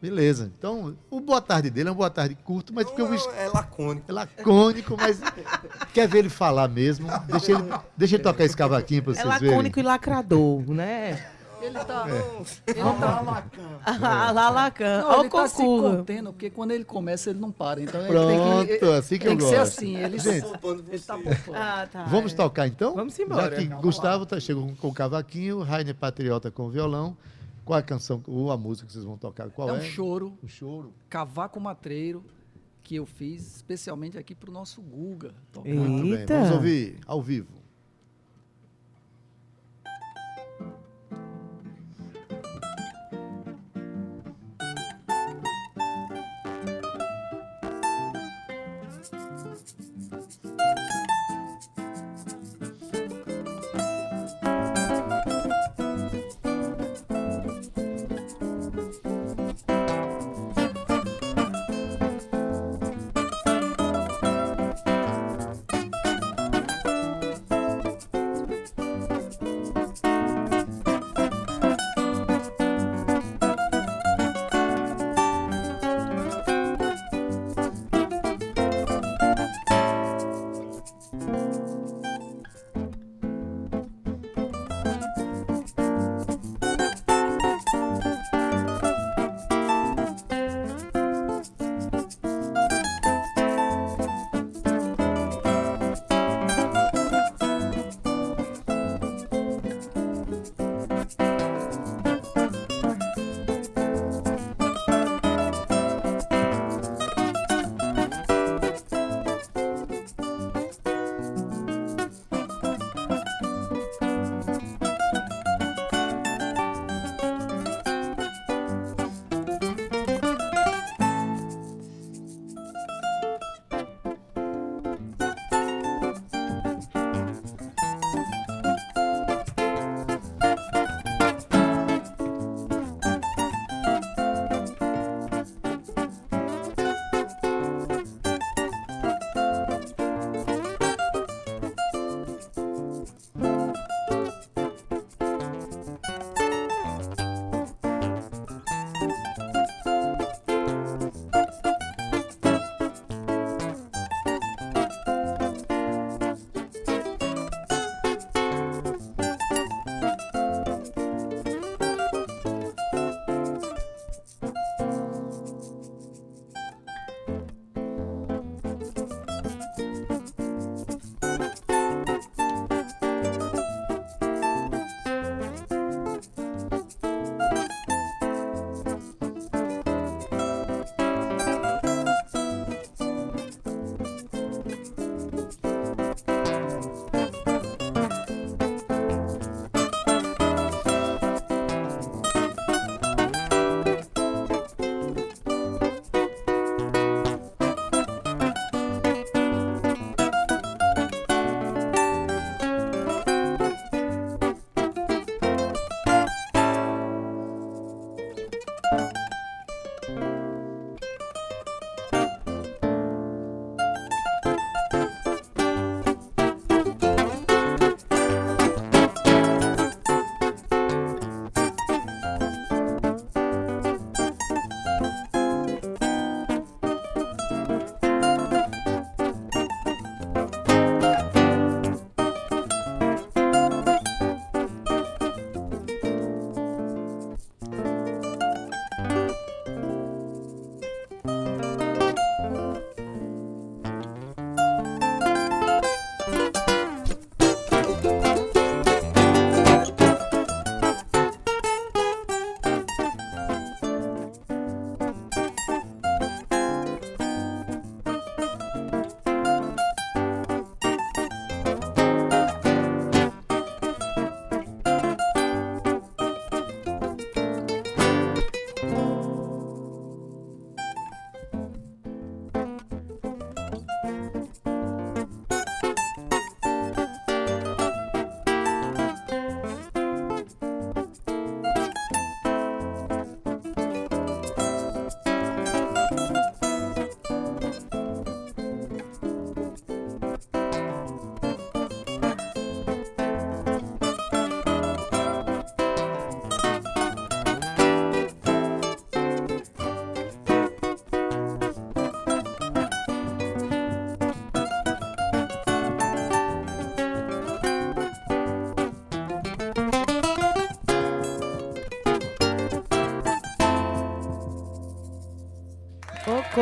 [0.01, 0.51] Beleza.
[0.57, 3.17] Então, o boa tarde dele é uma boa tarde curto, mas porque eu vi.
[3.37, 4.05] É lacônico.
[4.09, 5.21] É lacônico, mas
[5.93, 7.07] quer ver ele falar mesmo?
[7.27, 7.63] Deixa ele,
[7.95, 9.49] deixa ele tocar esse cavaquinho pra É vocês verem.
[9.49, 11.23] lacônico e lacrador, né?
[11.61, 12.07] Ele tá.
[12.09, 12.71] É.
[12.71, 13.43] Ele tá.
[13.85, 15.01] Ah, lá, Lacan.
[15.01, 17.79] Não, Olha ele o tá se contendo, porque quando ele começa, ele não para.
[17.83, 19.77] Então ele Pronto, tem que, assim que tem eu que ser gosto.
[19.77, 19.95] assim.
[19.97, 21.53] Ele, Gente, ele tá poupando.
[21.53, 22.03] Ah, tá.
[22.05, 22.95] Vamos tocar então?
[22.95, 23.55] Vamos embora.
[23.55, 27.15] Já que Gustavo tá, chegou com, com o cavaquinho, Rainer Patriota com o violão.
[27.71, 29.49] Qual a canção ou a música que vocês vão tocar?
[29.49, 29.79] Qual É é?
[29.79, 30.93] um choro, Um choro.
[31.07, 32.21] cavaco matreiro,
[32.83, 35.33] que eu fiz especialmente aqui pro nosso Guga.
[35.53, 35.69] tocar.
[35.73, 36.19] Muito bem.
[36.19, 36.33] Eita.
[36.39, 37.60] Vamos ouvir ao vivo.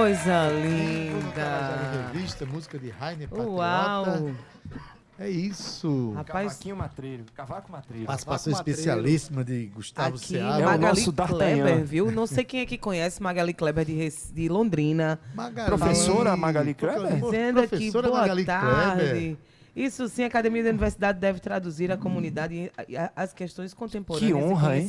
[0.03, 2.12] Coisa linda.
[2.13, 4.05] Revista, música de Rainer Uau.
[4.05, 4.35] Patriota.
[5.19, 6.13] É isso.
[6.15, 8.05] Rapaz, Cavaquinho matreiro, cavaco matreiro.
[8.05, 10.53] Participação especialíssima de Gustavo aqui Seabra.
[10.53, 11.62] É o Magali nosso D'Artagnan.
[11.63, 12.09] Kleber, viu?
[12.13, 15.19] Não sei quem é que conhece Magali Kleber de, Rec- de Londrina.
[15.35, 15.67] Magali.
[15.67, 17.19] Professora Magali Kleber?
[17.19, 19.01] Dizendo aqui, boa Magali tarde.
[19.09, 19.38] Kleber.
[19.75, 24.31] Isso sim, a Academia da Universidade deve traduzir à comunidade e a- as questões contemporâneas
[24.31, 24.88] Que honra, e hein?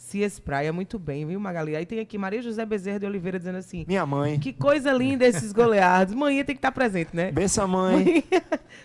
[0.00, 1.76] Se espraia muito bem, viu, Magali?
[1.76, 4.40] Aí tem aqui Maria José Bezerra de Oliveira dizendo assim: Minha mãe.
[4.40, 6.14] Que coisa linda esses goleados.
[6.14, 7.30] Manhã tem que estar presente, né?
[7.30, 8.24] Benção, mãe.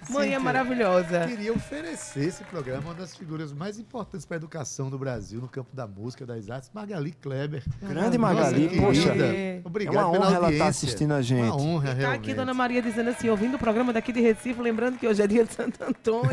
[0.10, 1.26] Mãe é maravilhosa.
[1.26, 5.48] Queria oferecer esse programa, uma das figuras mais importantes para a educação do Brasil, no
[5.48, 7.64] campo da música, das artes, Magali Kleber.
[7.82, 9.16] Grande Magali, Nossa, poxa.
[9.16, 11.44] É Obrigado É uma pela honra ela estar assistindo a gente.
[11.44, 12.20] Uma honra, Tá realmente.
[12.20, 15.28] aqui Dona Maria dizendo assim, ouvindo o programa daqui de Recife, lembrando que hoje é
[15.28, 16.30] dia de Santo Antônio.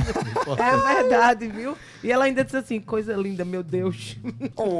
[0.58, 1.76] é verdade, viu?
[2.02, 4.18] E ela ainda disse assim, coisa linda, meu Deus.
[4.56, 4.71] Oh.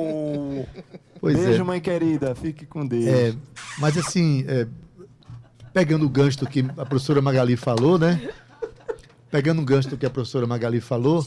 [1.20, 1.64] Pois Beijo, é.
[1.64, 2.35] mãe querida.
[2.35, 3.07] Fique com Deus.
[3.07, 3.35] É,
[3.78, 4.66] mas assim, é,
[5.72, 8.28] pegando o gancho do que a professora Magali falou, né?
[9.31, 11.24] Pegando o gancho do que a professora Magali falou,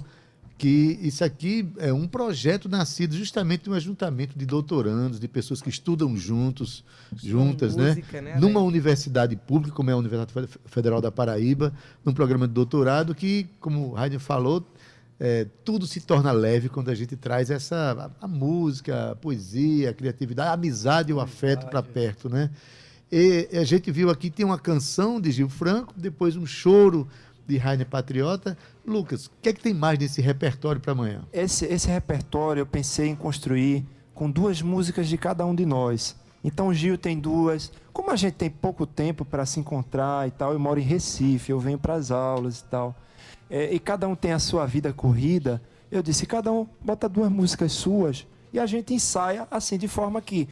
[0.58, 5.62] que isso aqui é um projeto nascido justamente de um ajuntamento de doutorandos, de pessoas
[5.62, 6.84] que estudam juntos,
[7.16, 8.34] juntas, música, né?
[8.36, 11.74] né, Numa universidade pública, como é a Universidade Fe- Federal da Paraíba,
[12.06, 14.66] num programa de doutorado que, como o Raiden falou,
[15.20, 19.90] é, tudo se torna leve quando a gente traz essa a, a música, a poesia,
[19.90, 22.50] a criatividade, a amizade e o afeto para perto, né?
[23.12, 27.08] E a gente viu aqui tem uma canção de Gil Franco, depois um choro
[27.48, 28.58] de Rainer Patriota.
[28.86, 31.24] Lucas, o que é que tem mais nesse repertório para amanhã?
[31.32, 36.16] Esse, esse repertório eu pensei em construir com duas músicas de cada um de nós.
[36.44, 37.72] Então o Gil tem duas.
[37.94, 41.52] Como a gente tem pouco tempo para se encontrar e tal, eu moro em Recife,
[41.52, 42.96] eu venho para as aulas e tal.
[43.50, 45.62] É, e cada um tem a sua vida corrida.
[45.92, 50.22] Eu disse, cada um bota duas músicas suas e a gente ensaia assim, de forma
[50.22, 50.48] que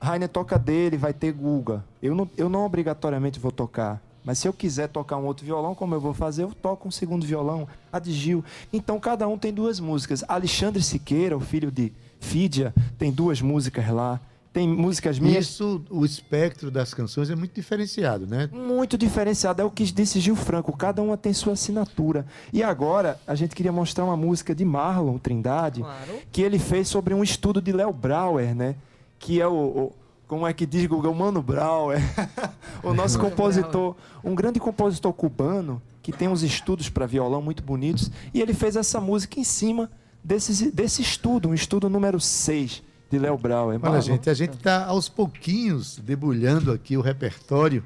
[0.00, 1.84] Rainer toca dele, vai ter Guga.
[2.02, 4.00] Eu não, eu não obrigatoriamente vou tocar.
[4.24, 6.42] Mas se eu quiser tocar um outro violão, como eu vou fazer?
[6.42, 8.44] Eu toco um segundo violão, a de Gil.
[8.72, 10.24] Então cada um tem duas músicas.
[10.26, 14.20] Alexandre Siqueira, o filho de Fídia, tem duas músicas lá.
[14.56, 18.48] Tem músicas minhas Isso, o espectro das canções é muito diferenciado, né?
[18.50, 19.60] muito diferenciado.
[19.60, 20.74] É o que disse Gil Franco.
[20.74, 22.24] Cada uma tem sua assinatura.
[22.50, 26.20] E agora a gente queria mostrar uma música de Marlon Trindade Claro.
[26.32, 28.76] que ele fez sobre um estudo de Léo Brauer, né?
[29.18, 29.92] Que é o, o-
[30.26, 32.00] como é que diz Google Mano Brauer,
[32.82, 33.94] o nosso compositor,
[34.24, 38.74] um grande compositor cubano que tem uns estudos para violão muito bonitos e ele fez
[38.74, 39.90] essa música em cima
[40.24, 43.76] desse, desse estudo, um estudo número 6 de Léo Brauer.
[43.76, 47.82] Olha, Marlon, gente, a gente está aos pouquinhos debulhando aqui o repertório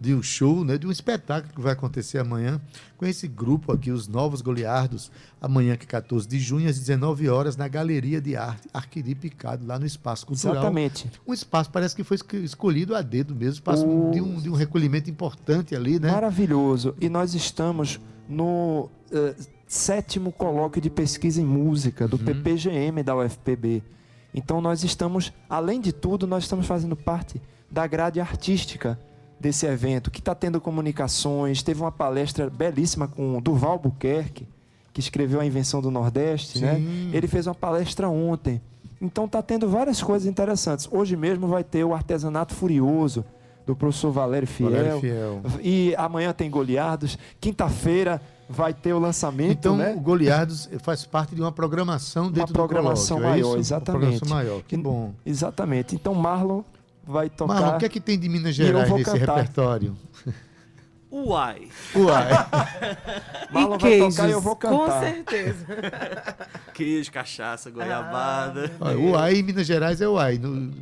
[0.00, 2.60] de um show, né, de um espetáculo que vai acontecer amanhã
[2.96, 5.10] com esse grupo aqui, os Novos Goleardos,
[5.40, 9.66] amanhã que é 14 de junho, às 19 horas, na Galeria de Arte Arquiri Picado,
[9.66, 10.54] lá no Espaço Cultural.
[10.54, 11.10] Exatamente.
[11.26, 14.48] Um espaço, parece que foi esco- escolhido a dedo mesmo, espaço O- de, um, de
[14.48, 16.12] um recolhimento importante ali, né?
[16.12, 16.94] Maravilhoso.
[17.00, 17.98] E nós estamos
[18.28, 19.34] no eh,
[19.66, 23.82] sétimo colóquio de pesquisa em música do PPGM da UFPB.
[24.38, 28.96] Então nós estamos, além de tudo, nós estamos fazendo parte da grade artística
[29.38, 31.62] desse evento, que está tendo comunicações.
[31.62, 34.46] Teve uma palestra belíssima com o Durval Buquerque,
[34.92, 36.76] que escreveu A Invenção do Nordeste, né?
[36.76, 37.10] Sim.
[37.12, 38.60] Ele fez uma palestra ontem.
[39.00, 40.88] Então está tendo várias coisas interessantes.
[40.90, 43.24] Hoje mesmo vai ter o Artesanato Furioso,
[43.66, 44.70] do professor Valério Fiel.
[44.70, 45.42] Valério Fiel.
[45.60, 47.18] E amanhã tem Goliardos.
[47.40, 49.94] Quinta-feira vai ter o lançamento, Então, né?
[49.94, 53.50] o Goliardos faz parte de uma programação dentro programação do colóquio, é maior, isso?
[53.50, 54.00] Uma exatamente.
[54.00, 55.12] programação maior, que bom.
[55.26, 55.94] Exatamente.
[55.94, 56.62] Então Marlon
[57.06, 57.54] vai tocar.
[57.54, 59.36] Marlon, o que é que tem de Minas Gerais nesse cantar.
[59.36, 59.96] repertório?
[61.10, 61.68] Uai.
[61.94, 62.28] Uai.
[63.50, 65.00] Marlon e vai queijos, tocar e eu vou com cantar.
[65.00, 65.66] certeza.
[66.74, 68.70] Queijo, cachaça, goiabada.
[68.78, 70.38] Olha, o AI em Minas Gerais é o AI.
[70.38, 70.72] No,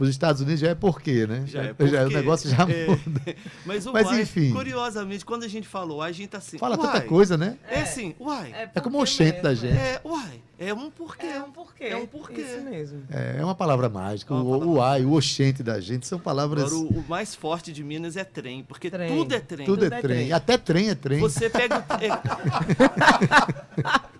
[0.00, 1.44] os Estados Unidos já é porquê, né?
[1.46, 2.86] Já é o porque- negócio já é.
[2.86, 3.36] muda.
[3.66, 4.52] Mas o Mas uai, enfim.
[4.52, 6.56] curiosamente, quando a gente falou uai, a gente tá assim.
[6.58, 6.86] Fala uai.
[6.92, 7.56] tanta coisa, né?
[7.68, 8.54] É assim, uai.
[8.74, 9.76] É como o oxente da gente.
[9.76, 10.40] É, uai.
[10.58, 11.26] É um porquê.
[11.26, 11.84] É um porquê.
[11.84, 12.40] É um porquê.
[12.40, 13.02] Isso mesmo.
[13.10, 14.32] É, é uma palavra mágica.
[14.34, 16.72] O, o AI, o oxente da gente são palavras.
[16.72, 19.08] Agora, o, o mais forte de Minas é trem, porque Trem.
[19.08, 19.66] tudo é trem.
[19.66, 20.32] Tudo, é trem.
[20.32, 21.20] Até trem é trem.
[21.20, 22.10] Você pega o é-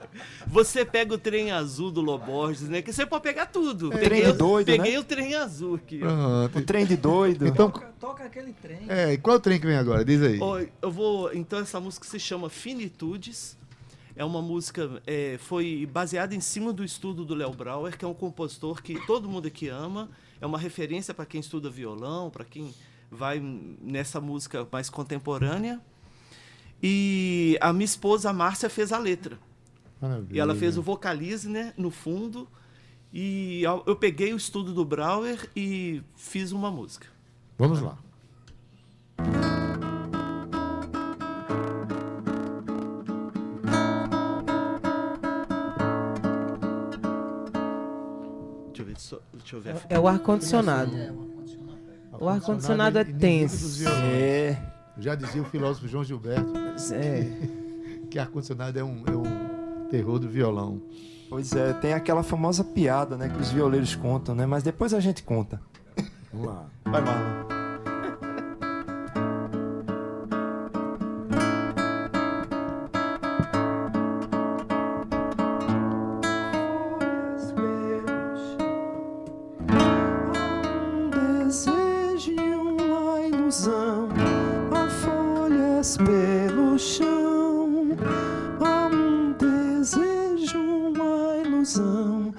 [0.47, 2.81] Você pega o trem azul do Loborges, né?
[2.83, 3.89] Que você pode pegar tudo.
[3.93, 3.97] É.
[3.97, 4.99] Peguei, Trem de doido, peguei né?
[4.99, 5.99] o trem azul aqui.
[5.99, 6.59] Pronto.
[6.59, 7.47] O trem de doido.
[7.47, 8.81] Então, Toca aquele trem.
[8.89, 10.05] é, e qual é o trem que vem agora?
[10.05, 10.39] Diz aí.
[10.41, 11.33] Ó, eu vou.
[11.35, 13.57] Então, essa música se chama Finitudes.
[14.17, 15.03] É uma música.
[15.07, 19.05] é, foi baseada em cima do estudo do Léo Brauer, que é um compositor que
[19.07, 20.09] todo mundo aqui ama.
[20.41, 22.73] É uma referência para quem estuda violão, para quem
[23.11, 25.81] vai nessa música mais contemporânea.
[26.83, 29.39] E a minha esposa, a Márcia, fez a letra.
[30.01, 30.37] Maravilha.
[30.37, 32.47] E ela fez o vocalize, né, no fundo.
[33.13, 37.07] E eu eu peguei o estudo do Brauer e fiz uma música.
[37.57, 37.99] Vamos lá.
[49.33, 49.87] Deixa eu ver, eu ver.
[49.89, 50.93] É o ar-condicionado.
[52.21, 53.79] O ar-condicionado é dos tenso.
[53.79, 54.03] violões.
[54.05, 54.63] É.
[54.99, 56.53] Já dizia o filósofo João Gilberto
[56.93, 57.27] É.
[58.11, 60.81] que ar-condicionado é um, é um terror do violão.
[61.29, 64.47] Pois é, tem aquela famosa piada, né, que os violeiros contam, né?
[64.47, 65.61] Mas depois a gente conta.
[66.33, 66.67] Vamos lá.
[66.85, 67.54] Vai, Marlon.
[91.65, 92.35] Ilusão,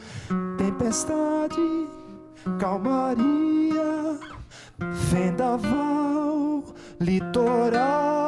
[0.57, 1.87] tempestade,
[2.59, 4.19] calmaria,
[5.09, 6.63] vendaval,
[6.99, 8.24] litoral.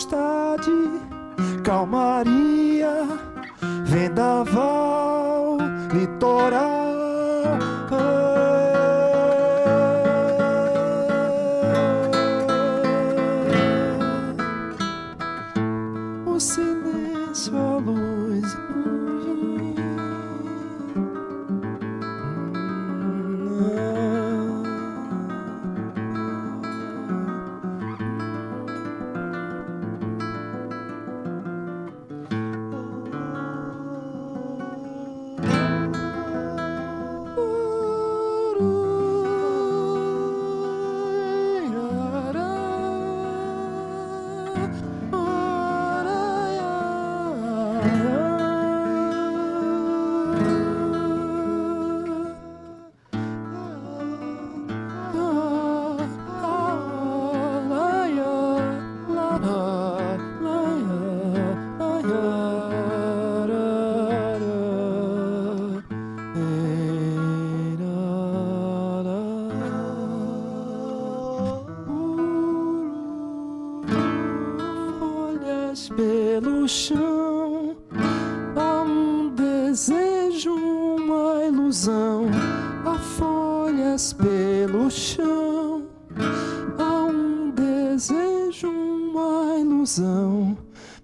[0.00, 0.70] Tempestade,
[1.62, 3.06] calmaria,
[3.84, 5.58] vendaval,
[5.92, 6.69] litoral.
[76.70, 77.76] Chão,
[78.54, 82.26] há um desejo, uma ilusão.
[82.86, 85.84] Há folhas pelo chão,
[86.78, 90.56] há um desejo, uma ilusão.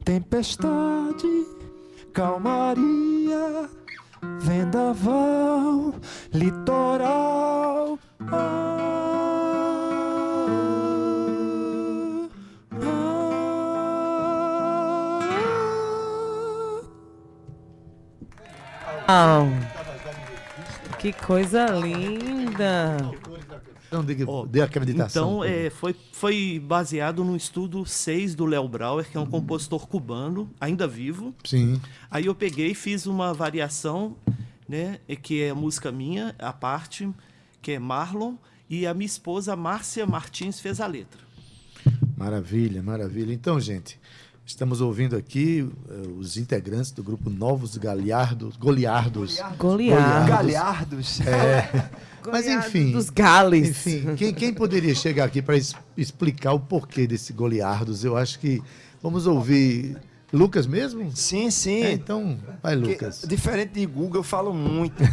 [0.04, 1.46] Tempestade,
[2.12, 2.55] calmaria,
[21.26, 22.96] coisa linda!
[23.88, 24.14] Então, dê,
[24.48, 25.44] dê acreditação.
[25.44, 29.88] Então, é, foi, foi baseado no estudo 6 do Léo Brauer, que é um compositor
[29.88, 31.34] cubano, ainda vivo.
[31.44, 31.80] Sim.
[32.08, 34.16] Aí eu peguei e fiz uma variação,
[34.68, 37.08] né, e que é música minha, a parte,
[37.60, 38.36] que é Marlon,
[38.70, 41.20] e a minha esposa Márcia Martins fez a letra.
[42.16, 43.32] Maravilha, maravilha.
[43.32, 43.98] Então, gente,
[44.46, 49.40] estamos ouvindo aqui eh, os integrantes do grupo Novos Galiardos, Goliardos.
[49.58, 50.28] Goliardos.
[50.28, 51.20] Galhardos.
[51.22, 51.90] É.
[52.30, 52.92] Mas enfim.
[52.92, 53.86] dos Gales.
[53.86, 55.56] Enfim, quem, quem poderia chegar aqui para
[55.96, 58.04] explicar o porquê desse Goliardos?
[58.04, 58.62] Eu acho que
[59.02, 59.96] vamos ouvir
[60.32, 61.14] Lucas mesmo?
[61.14, 61.82] Sim, sim.
[61.82, 63.24] É, então, vai Que, Lucas.
[63.28, 65.02] diferente de Google, eu falo muito.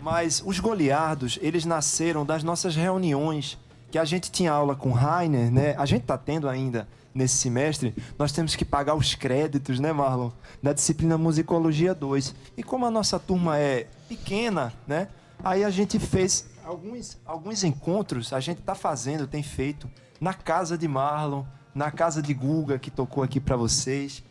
[0.00, 3.58] Mas os goliardos, eles nasceram das nossas reuniões,
[3.94, 5.76] que a gente tinha aula com Rainer, né?
[5.78, 10.32] A gente está tendo ainda nesse semestre, nós temos que pagar os créditos, né, Marlon?
[10.60, 12.34] Da disciplina Musicologia 2.
[12.56, 15.06] E como a nossa turma é pequena, né?
[15.44, 19.88] Aí a gente fez alguns, alguns encontros, a gente está fazendo, tem feito,
[20.20, 24.24] na casa de Marlon, na casa de Guga, que tocou aqui para vocês.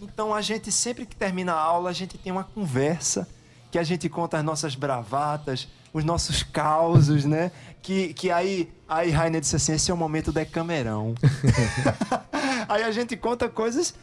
[0.00, 3.28] Então a gente sempre que termina a aula, a gente tem uma conversa,
[3.68, 7.52] que a gente conta as nossas bravatas, os nossos causos, né?
[7.82, 11.14] Que, que aí, aí Rainer disse assim, esse é o momento Decamerão.
[12.68, 13.94] aí a gente conta coisas,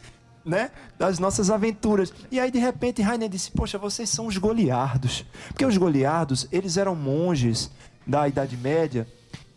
[0.44, 0.70] né?
[0.98, 2.12] Das nossas aventuras.
[2.30, 5.24] E aí, de repente, Rainer disse, poxa, vocês são os goliardos.
[5.48, 7.70] Porque os goliardos, eles eram monges
[8.06, 9.06] da Idade Média,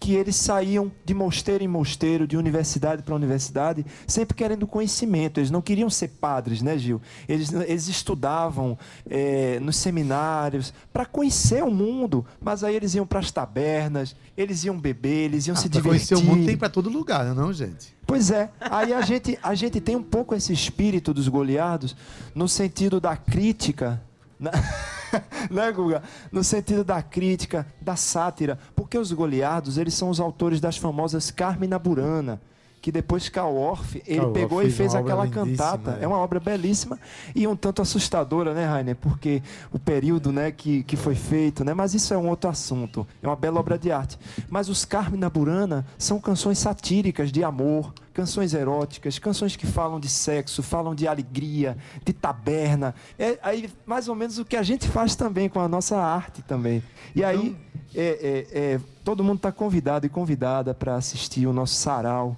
[0.03, 5.39] que eles saíam de mosteiro em mosteiro, de universidade para universidade, sempre querendo conhecimento.
[5.39, 7.01] Eles não queriam ser padres, né, Gil?
[7.25, 8.77] Eles, eles estudavam
[9.09, 14.65] eh, nos seminários para conhecer o mundo, mas aí eles iam para as tabernas, eles
[14.65, 15.89] iam beber, eles iam Ah, se divertir.
[15.89, 17.95] conhecer o mundo tem para todo lugar, não, é gente?
[18.05, 21.95] Pois é, aí a gente, a gente tem um pouco esse espírito dos goliardos
[22.35, 24.01] no sentido da crítica,
[24.37, 24.51] né?
[25.49, 26.03] né, Guga?
[26.31, 31.31] No sentido da crítica, da sátira, porque os goliardos, eles são os autores das famosas
[31.31, 32.41] Carmina Burana,
[32.83, 35.99] que depois Karl Orff, ele pegou e fez aquela cantata.
[36.01, 36.03] é.
[36.03, 36.99] É uma obra belíssima
[37.33, 38.97] e um tanto assustadora, né, Rainer?
[38.97, 41.73] Porque o período, né, que, que foi feito, né?
[41.73, 43.07] Mas isso é um outro assunto.
[43.21, 44.19] É uma bela obra de arte.
[44.49, 50.09] Mas os Carmina Burana são canções satíricas de amor, canções eróticas, canções que falam de
[50.09, 52.93] sexo, falam de alegria, de taberna.
[53.17, 56.41] É aí mais ou menos o que a gente faz também com a nossa arte
[56.41, 56.83] também.
[57.15, 57.55] E aí
[57.95, 62.35] é, é, é, todo mundo está convidado e convidada para assistir o nosso sarau.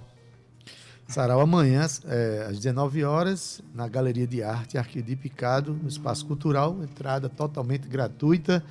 [1.08, 6.82] Sarau amanhã, é, às 19 horas, na Galeria de Arte Arquidi Picado, no Espaço Cultural,
[6.82, 8.62] entrada totalmente gratuita.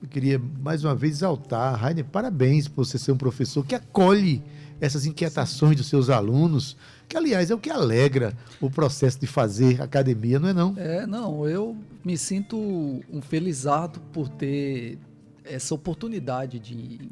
[0.00, 4.42] Eu queria mais uma vez exaltar, Rainer, parabéns por você ser um professor que acolhe
[4.80, 6.76] essas inquietações dos seus alunos,
[7.08, 10.74] que aliás é o que alegra o processo de fazer academia, não é não?
[10.76, 14.98] É, não, eu me sinto um felizardo por ter
[15.44, 17.10] essa oportunidade de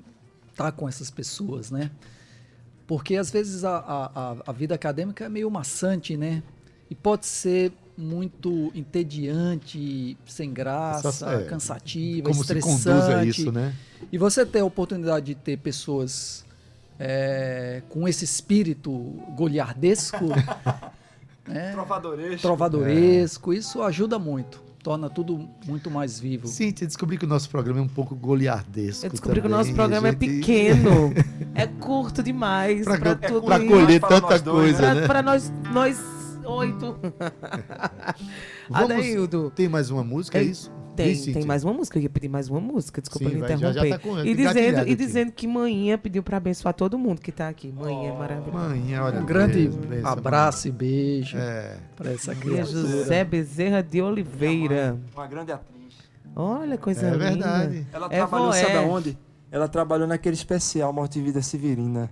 [0.50, 1.90] estar com essas pessoas, né?
[2.91, 6.43] Porque às vezes a, a, a- vida acadêmica é meio maçante, né?
[6.91, 12.82] E pode ser muito entediante, sem graça, Essa- é, cansativa, Como se estressante.
[12.84, 13.72] conduz a isso, né?
[14.11, 16.45] E você ter a oportunidade de ter pessoas
[16.99, 18.91] é, com esse espírito
[19.36, 20.26] goliardesco,
[21.47, 21.70] né?
[21.70, 22.43] Trovadoresco.
[22.43, 24.61] trovadoresco, isso ajuda muito.
[24.82, 26.46] Torna tudo muito mais vivo.
[26.46, 29.04] Sim, te descobri que o nosso programa é um pouco goliardesco.
[29.04, 31.12] Eu descobri que o também, nosso programa é gente- pequeno.
[31.54, 33.66] é curto demais Pra- pra, é tudo pra isso.
[33.68, 35.06] colher Para tanta coisa, né?
[35.06, 36.00] pra nós, nós
[36.46, 36.96] oito.
[38.70, 39.52] Vamos-.
[39.54, 40.72] Tem mais uma música, é isso?
[41.05, 41.98] Tem, Diz, tem mais uma música.
[41.98, 43.01] Eu ia pedir mais uma música.
[43.01, 43.90] Desculpa Sim, me vai, já- já interromper.
[43.90, 47.48] tá com- e, dizendo, e dizendo que manhã pediu pra abençoar todo mundo que tá
[47.48, 47.72] aqui.
[47.72, 48.68] Manhã é maravilhosa.
[48.68, 49.20] Mãe, olha.
[49.20, 49.70] Um grande
[50.05, 51.76] abraço e beijo É.
[51.96, 52.66] para essa E a criatura.
[52.88, 54.98] José Bezerra de Oliveira.
[55.14, 55.94] Uma grande atriz.
[56.36, 57.24] Olha, coisa É linda.
[57.24, 57.86] verdade.
[57.92, 58.61] Ela É trabalhou, voé.
[58.62, 59.18] sabe aonde?
[59.51, 62.09] Ela trabalhou naquele especial Morte e Vida Severina,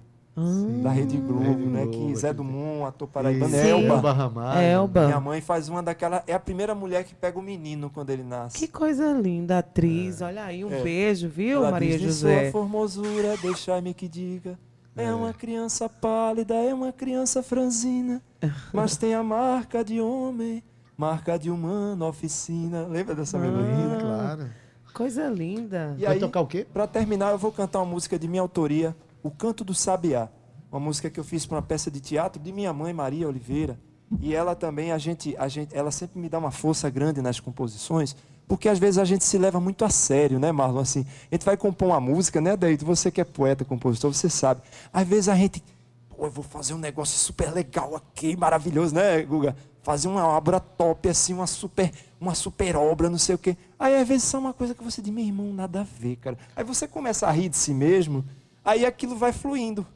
[0.83, 1.83] Da Rede Globo, Rede né?
[1.85, 3.69] Globo, Que Zé aquele- Dumont, ator paraibano, é Sim.
[3.71, 4.13] Elba.
[4.13, 4.61] Ramalho.
[4.61, 5.07] Elba.
[5.07, 6.23] Minha mãe faz uma daquela.
[6.27, 8.59] É a primeira mulher que pega o menino quando ele nasce.
[8.59, 10.21] Que coisa linda, atriz.
[10.21, 10.83] Olha aí, um É.
[10.83, 12.43] beijo, viu, Ela Maria diz, "De José?
[12.43, 14.59] Sua formosura, deixai-me que diga.
[14.97, 18.21] É uma criança pálida, é uma criança franzina,
[18.75, 20.61] mas tem a marca de homem,
[20.97, 22.85] marca de humano, oficina.
[22.89, 23.75] Lembra dessa melodia?
[23.77, 24.47] Lindo, claro.
[24.93, 25.95] Coisa linda.
[25.97, 26.67] E Vai aí, tocar o quê?
[26.73, 28.97] Pra terminar, eu vou cantar uma música de minha autoria,
[29.29, 30.31] O Canto do Sabiá.
[30.73, 33.79] Uma música que eu fiz para uma peça de teatro de minha mãe, Maria Oliveira.
[34.23, 37.39] E ela também, a gente, a gente, ela sempre me dá uma força grande nas
[37.39, 38.17] composições,
[38.47, 40.81] porque às vezes a gente se leva muito a sério, né, Marlon?
[40.81, 42.87] Assim, a gente vai compor uma música, né, Deito?
[42.87, 44.63] Você que é poeta, compositor, você sabe.
[44.91, 45.63] Às vezes a gente,
[46.09, 49.55] pô, eu vou fazer um negócio super legal aqui, maravilhoso, né, Guga?
[49.89, 53.57] fazer uma obra top, assim, uma super, uma super obra, não sei o quê.
[53.79, 56.37] Aí às vezes é uma coisa que você diz, meu irmão, nada a ver, cara.
[56.55, 58.23] Aí você começa a rir de si mesmo,
[58.69, 59.87] aí aquilo vai fluindo.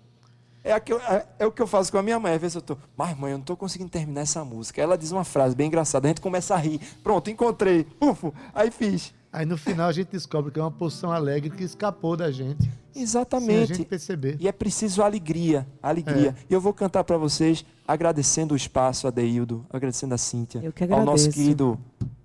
[0.64, 2.34] É, aquilo- é- é o que eu faço com a minha mãe.
[2.34, 4.80] Às vezes eu tô, mas mãe, eu não tô conseguindo terminar essa música.
[4.80, 6.80] Ela diz uma frase bem engraçada, a gente começa a rir.
[7.02, 7.86] Pronto, encontrei.
[8.00, 9.12] Ufo, aí fiz.
[9.32, 12.70] Aí no final a gente descobre que é uma posição alegre que escapou da gente.
[12.94, 13.52] Exatamente.
[13.54, 14.36] Sem a gente perceber.
[14.38, 16.36] E é preciso alegria, alegria.
[16.38, 16.44] É.
[16.48, 20.60] E eu vou cantar para vocês, agradecendo o espaço, Eu Adeildo, agradecendo a Cíntia.
[20.72, 21.80] que Ao nosso querido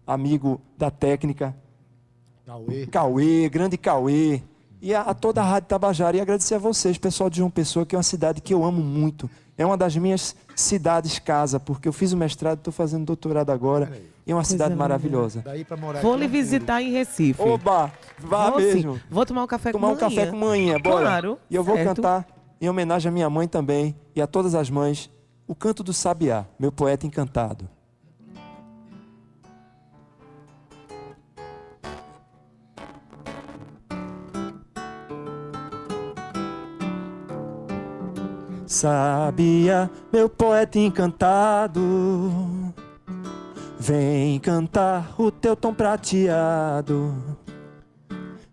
[0.05, 1.55] amigo da técnica,
[2.45, 2.85] Cauê.
[2.87, 4.41] Cauê, grande Cauê.
[4.81, 6.17] E a, a toda a Rádio Tabajara.
[6.17, 8.81] E agradecer a vocês, pessoal de João Pessoa, que é uma cidade que eu amo
[8.81, 9.29] muito.
[9.57, 13.91] É uma das minhas cidades casa, porque eu fiz o mestrado, estou fazendo doutorado agora.
[14.25, 14.83] E é uma cidade linda.
[14.83, 15.41] maravilhosa.
[15.43, 17.41] Daí pra morar Vou lhe é visitar em Recife.
[17.41, 18.65] Oba, vá Vou sim.
[18.65, 18.99] mesmo.
[19.09, 20.31] Vou tomar um café tomar com um café manhã.
[20.31, 21.01] com manhã, bora.
[21.05, 21.95] Claro, E eu vou certo.
[21.95, 22.27] cantar
[22.59, 25.09] em homenagem à minha mãe também e a todas as mães,
[25.47, 27.67] o canto do Sabiá, meu poeta encantado.
[38.77, 41.81] Sabiá, meu poeta encantado,
[43.79, 47.11] vem cantar o teu tom prateado.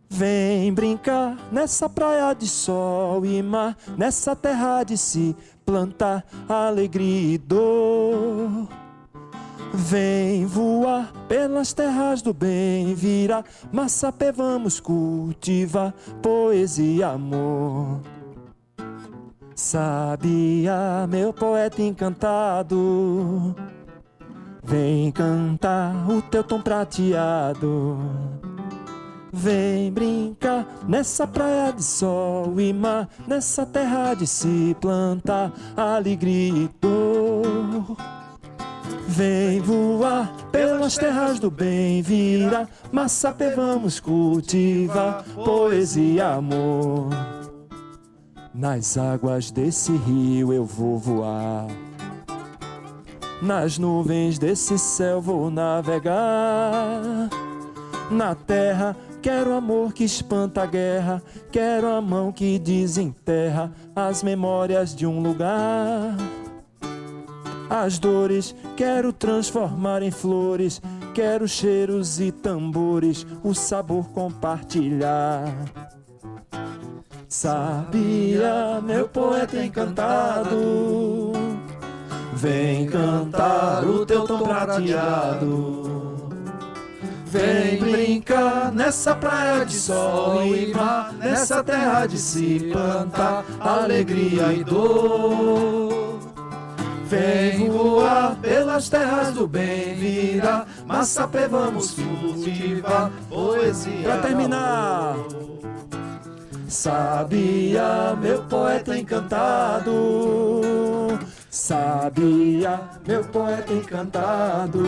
[0.09, 7.37] Vem brincar nessa praia de sol e mar, nessa terra de se plantar alegria e
[7.37, 8.67] dor.
[9.75, 18.01] Vem voar pelas terras do bem, virar massapé, vamos cultivar poesia e amor.
[19.55, 23.55] Sabia, meu poeta encantado,
[24.65, 27.97] vem cantar o teu tom prateado.
[29.33, 36.71] Vem brincar nessa praia de sol e mar, nessa terra de se plantar alegria e
[36.81, 37.97] dor.
[39.07, 47.34] Vem voar pelas terras do bem, vira massapé, vamos cultivar poesia e amor.
[48.55, 51.67] Nas águas desse rio eu vou voar.
[53.43, 57.03] Nas nuvens desse céu vou navegar.
[58.09, 61.21] Na terra quero amor que espanta a guerra.
[61.51, 66.17] Quero a mão que desenterra as memórias de um lugar.
[67.69, 70.81] As dores quero transformar em flores.
[71.13, 75.53] Quero cheiros e tambores, o sabor compartilhar.
[77.37, 81.33] Sabia, meu poeta encantado,
[82.33, 86.31] vem cantar o teu tom prateado.
[87.27, 94.63] Vem brincar nessa praia de sol e mar, nessa terra de se plantar alegria e
[94.63, 96.21] dor.
[97.07, 104.05] Vem voar pelas terras do bem, virar massapé, vamos cultivar poesia.
[104.05, 105.17] Pra terminar.
[106.69, 109.93] Sabia, meu poeta encantado.
[111.51, 114.81] Sabia, meu poeta encantado.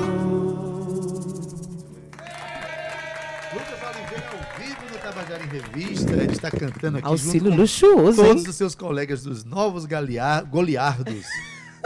[3.53, 6.12] Lucas Oliveira ao vivo no Tabajara em Revista.
[6.12, 8.51] Ele está cantando aqui Auxílio junto com luxuoso, todos hein?
[8.51, 11.24] os seus colegas dos novos galear, goliardos.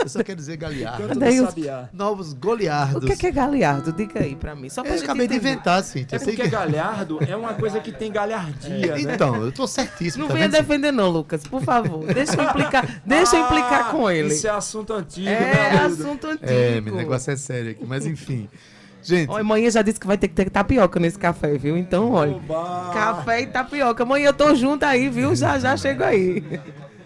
[0.02, 1.00] Eu só quero dizer galeardos.
[1.00, 1.88] Canto do Daí os- Sabiá.
[1.92, 3.02] Novos goliardos.
[3.04, 3.92] O que é, que é Galeardo?
[3.92, 4.68] Diga aí pra mim.
[4.68, 5.52] Só pra Eu gente acabei de entender.
[5.52, 6.16] inventar, Cintia.
[6.16, 9.14] É porque que- galhardo é uma coisa que tem galhardia, né?
[9.14, 10.22] Então, eu tô certíssimo.
[10.24, 10.60] Não tá venha vendo?
[10.60, 12.04] defender não, Lucas, por favor.
[12.12, 14.28] Deixa eu implicar, deixa eu implicar com ele.
[14.34, 16.50] Isso é assunto antigo, É né, assunto antigo.
[16.50, 18.48] É, meu negócio é sério aqui, mas enfim.
[19.02, 21.74] Gente, Olha, manhã já disse que vai ter que ter tapioca nesse café, viu?
[21.76, 22.32] Então, olha.
[22.36, 22.90] Oba!
[22.92, 24.02] Café e tapioca.
[24.02, 25.34] Amanhã eu tô junto aí, viu?
[25.34, 26.42] Já já chego aí.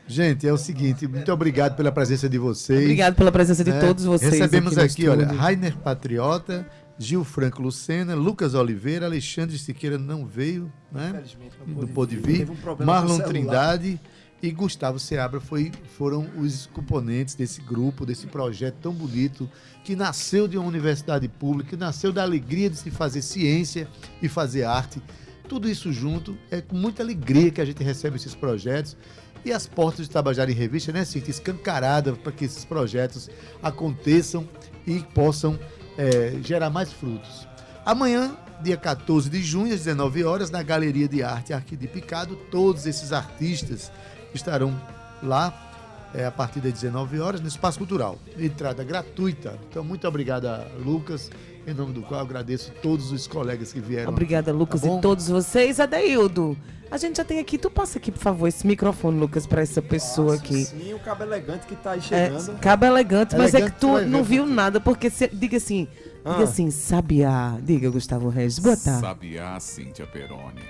[0.06, 2.82] Gente, é o seguinte, muito obrigado pela presença de vocês.
[2.82, 3.80] Obrigado pela presença de né?
[3.80, 4.32] todos vocês.
[4.32, 5.26] Recebemos no aqui, olha.
[5.26, 6.66] Rainer Patriota,
[6.98, 11.22] Gil Franco Lucena, Lucas Oliveira, Alexandre Siqueira não veio, né?
[11.66, 12.38] Não pôde vir.
[12.38, 13.18] Teve um Marlon.
[13.20, 14.00] Trindade
[14.42, 19.48] e Gustavo Seabra foi, foram os componentes desse grupo, desse projeto tão bonito,
[19.82, 23.88] que nasceu de uma universidade pública, que nasceu da alegria de se fazer ciência
[24.20, 25.02] e fazer arte.
[25.48, 28.96] Tudo isso junto, é com muita alegria que a gente recebe esses projetos.
[29.44, 33.28] E as portas de Tabajara em Revista, né, Cintia, escancarada para que esses projetos
[33.62, 34.48] aconteçam
[34.86, 35.58] e possam
[35.98, 37.46] é, gerar mais frutos.
[37.84, 42.36] Amanhã, dia 14 de junho, às 19 horas, na Galeria de Arte Arqui de Picado,
[42.50, 43.92] todos esses artistas
[44.32, 44.80] estarão
[45.22, 45.72] lá
[46.14, 48.18] é, a partir das 19 horas no Espaço Cultural.
[48.38, 49.58] Entrada gratuita.
[49.68, 51.30] Então, muito obrigada, Lucas,
[51.66, 54.10] em nome do qual eu agradeço todos os colegas que vieram.
[54.12, 54.98] Obrigada, Lucas, Tá bom?
[54.98, 55.80] e todos vocês.
[55.80, 56.56] Adeildo,
[56.90, 57.56] a gente já tem aqui.
[57.58, 60.64] Tu passa aqui, por favor, esse microfone, Lucas, pra essa pessoa aqui.
[60.64, 62.58] Sim, o cabo elegante que tá aí É, chegando.
[62.60, 65.88] cabo elegante, mas é Elegante que tu ver, não viu nada, porque cê- diga assim,
[66.24, 66.32] Ah.
[66.32, 67.56] diga assim, sabiá.
[67.62, 69.00] Diga, Gustavo Regis, boa tarde.
[69.00, 70.62] Sabiá Cíntia Perônia.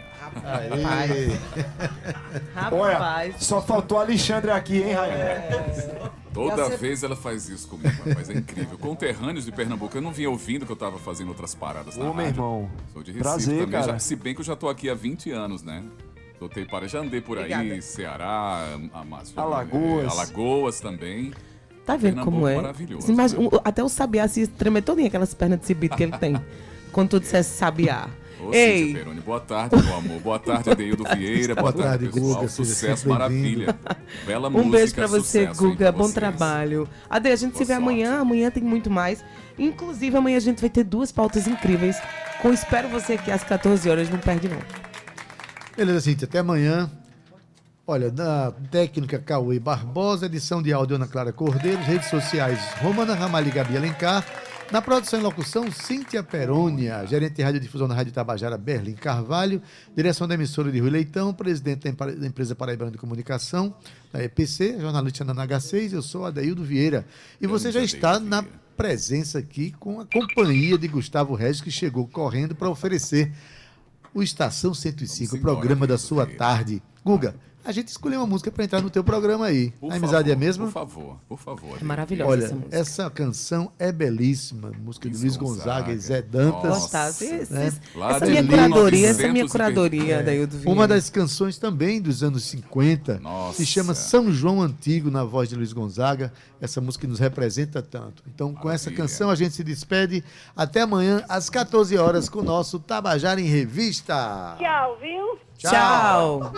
[0.44, 1.38] Aê.
[2.72, 5.14] Olha, só faltou Alexandre aqui, hein, Rainha?
[5.16, 6.10] É.
[6.32, 8.76] Toda vez ela faz isso comigo, rapaz, é incrível.
[8.76, 12.14] Conterrâneos de Pernambuco, eu não vinha ouvindo que eu tava fazendo outras paradas na Ô,
[12.14, 12.30] meu rádio.
[12.30, 12.70] irmão.
[12.92, 13.92] Sou de Recife Prazer, também, cara.
[13.92, 15.82] já- se bem que eu já tô aqui há 20 anos, né?
[16.38, 17.80] Soltei para, já andei por aí, Obrigada.
[17.82, 20.12] Ceará, Amazônia, Alagoas.
[20.12, 21.32] Alagoas também.
[21.86, 22.56] Tá vendo Pernambuco como é?
[22.56, 26.02] maravilhoso, Você imagina- o- até o sabiá se tremer todinho aquelas pernas de cibito que
[26.02, 26.40] ele tem.
[26.90, 28.08] quando tu dissesse sabiá.
[28.48, 30.20] Ô, Ei, Cíntia Peroni, boa tarde, meu amor.
[30.20, 31.54] Boa tarde, Adeildo Vieira.
[31.54, 32.34] Boa, Boa tarde, pessoal.
[32.36, 33.76] Guga, Sucesso, maravilha.
[34.26, 35.90] Bela música, um beijo pra você, Guga.
[35.92, 36.14] Bom vocês.
[36.14, 36.88] trabalho.
[37.08, 37.82] Ade, a gente se Boa vê sorte.
[37.82, 38.20] amanhã.
[38.20, 39.24] Amanhã tem muito mais.
[39.58, 41.96] Inclusive, amanhã a gente vai ter duas pautas incríveis.
[42.42, 44.10] Com Espero Você aqui às 14 horas.
[44.10, 44.58] Não perde, não.
[45.76, 46.90] Beleza, Cintia, até amanhã.
[47.86, 53.48] Olha, na técnica Cauê Barbosa, edição de áudio Ana Clara Cordeiro, redes sociais Romana Ramalho
[53.48, 54.24] e Gabi Alencar.
[54.72, 59.62] Na produção e locução, Cíntia Perônia, gerente de radiodifusão na Rádio Tabajara, Berlim Carvalho,
[59.94, 63.74] direção da emissora de Rui Leitão, presidente da empresa Paraibana de Comunicação,
[64.12, 67.06] da EPC, jornalista na NH6, eu sou Adeildo Vieira.
[67.40, 68.42] E você já está na
[68.76, 73.32] presença aqui com a companhia de Gustavo Regis, que chegou correndo para oferecer
[74.12, 76.82] o Estação 105, o programa da sua tarde.
[77.04, 79.70] Guga, a gente escolheu uma música para entrar no teu programa aí.
[79.80, 80.64] Por a amizade favor, é a mesma?
[80.66, 81.78] Por favor, por favor.
[81.80, 82.76] É maravilhosa Olha, essa música.
[82.76, 84.72] essa canção é belíssima.
[84.84, 85.98] Música de Luiz Gonzaga e Gonzaga.
[85.98, 86.70] Zé Dantas.
[86.70, 87.24] Gostasse.
[87.24, 87.72] Esses- né?
[87.94, 88.50] Lá Essa minha Feliz.
[88.50, 90.18] curadoria, essa minha 1900 e curadoria, É.
[90.20, 90.70] Adeildo Vieira.
[90.70, 93.56] Uma das canções também dos anos 50 Nossa.
[93.58, 96.32] se chama São João Antigo, na voz de Luiz Gonzaga.
[96.60, 98.22] Essa música que nos representa tanto.
[98.26, 98.96] Então, com essa Maravilha.
[99.08, 100.24] canção, a gente se despede.
[100.56, 104.56] Até amanhã, às 14 horas, com o nosso Tabajara em Revista.
[104.58, 105.38] Tchau, viu?
[105.58, 106.52] Tchau.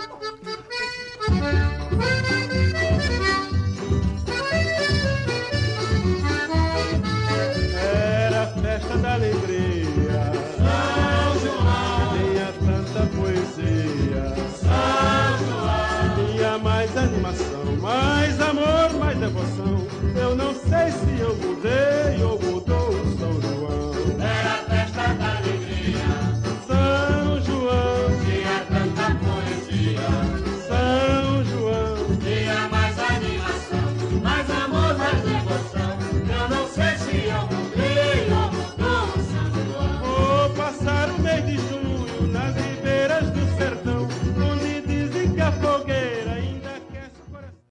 [7.75, 10.31] Era a festa da alegria.
[10.57, 12.13] São João.
[12.13, 14.35] Tinha tanta poesia.
[14.59, 16.15] São João.
[16.15, 19.87] Tinha mais animação, mais amor, mais devoção.
[20.15, 23.16] Eu não sei se eu mudei ou mudou.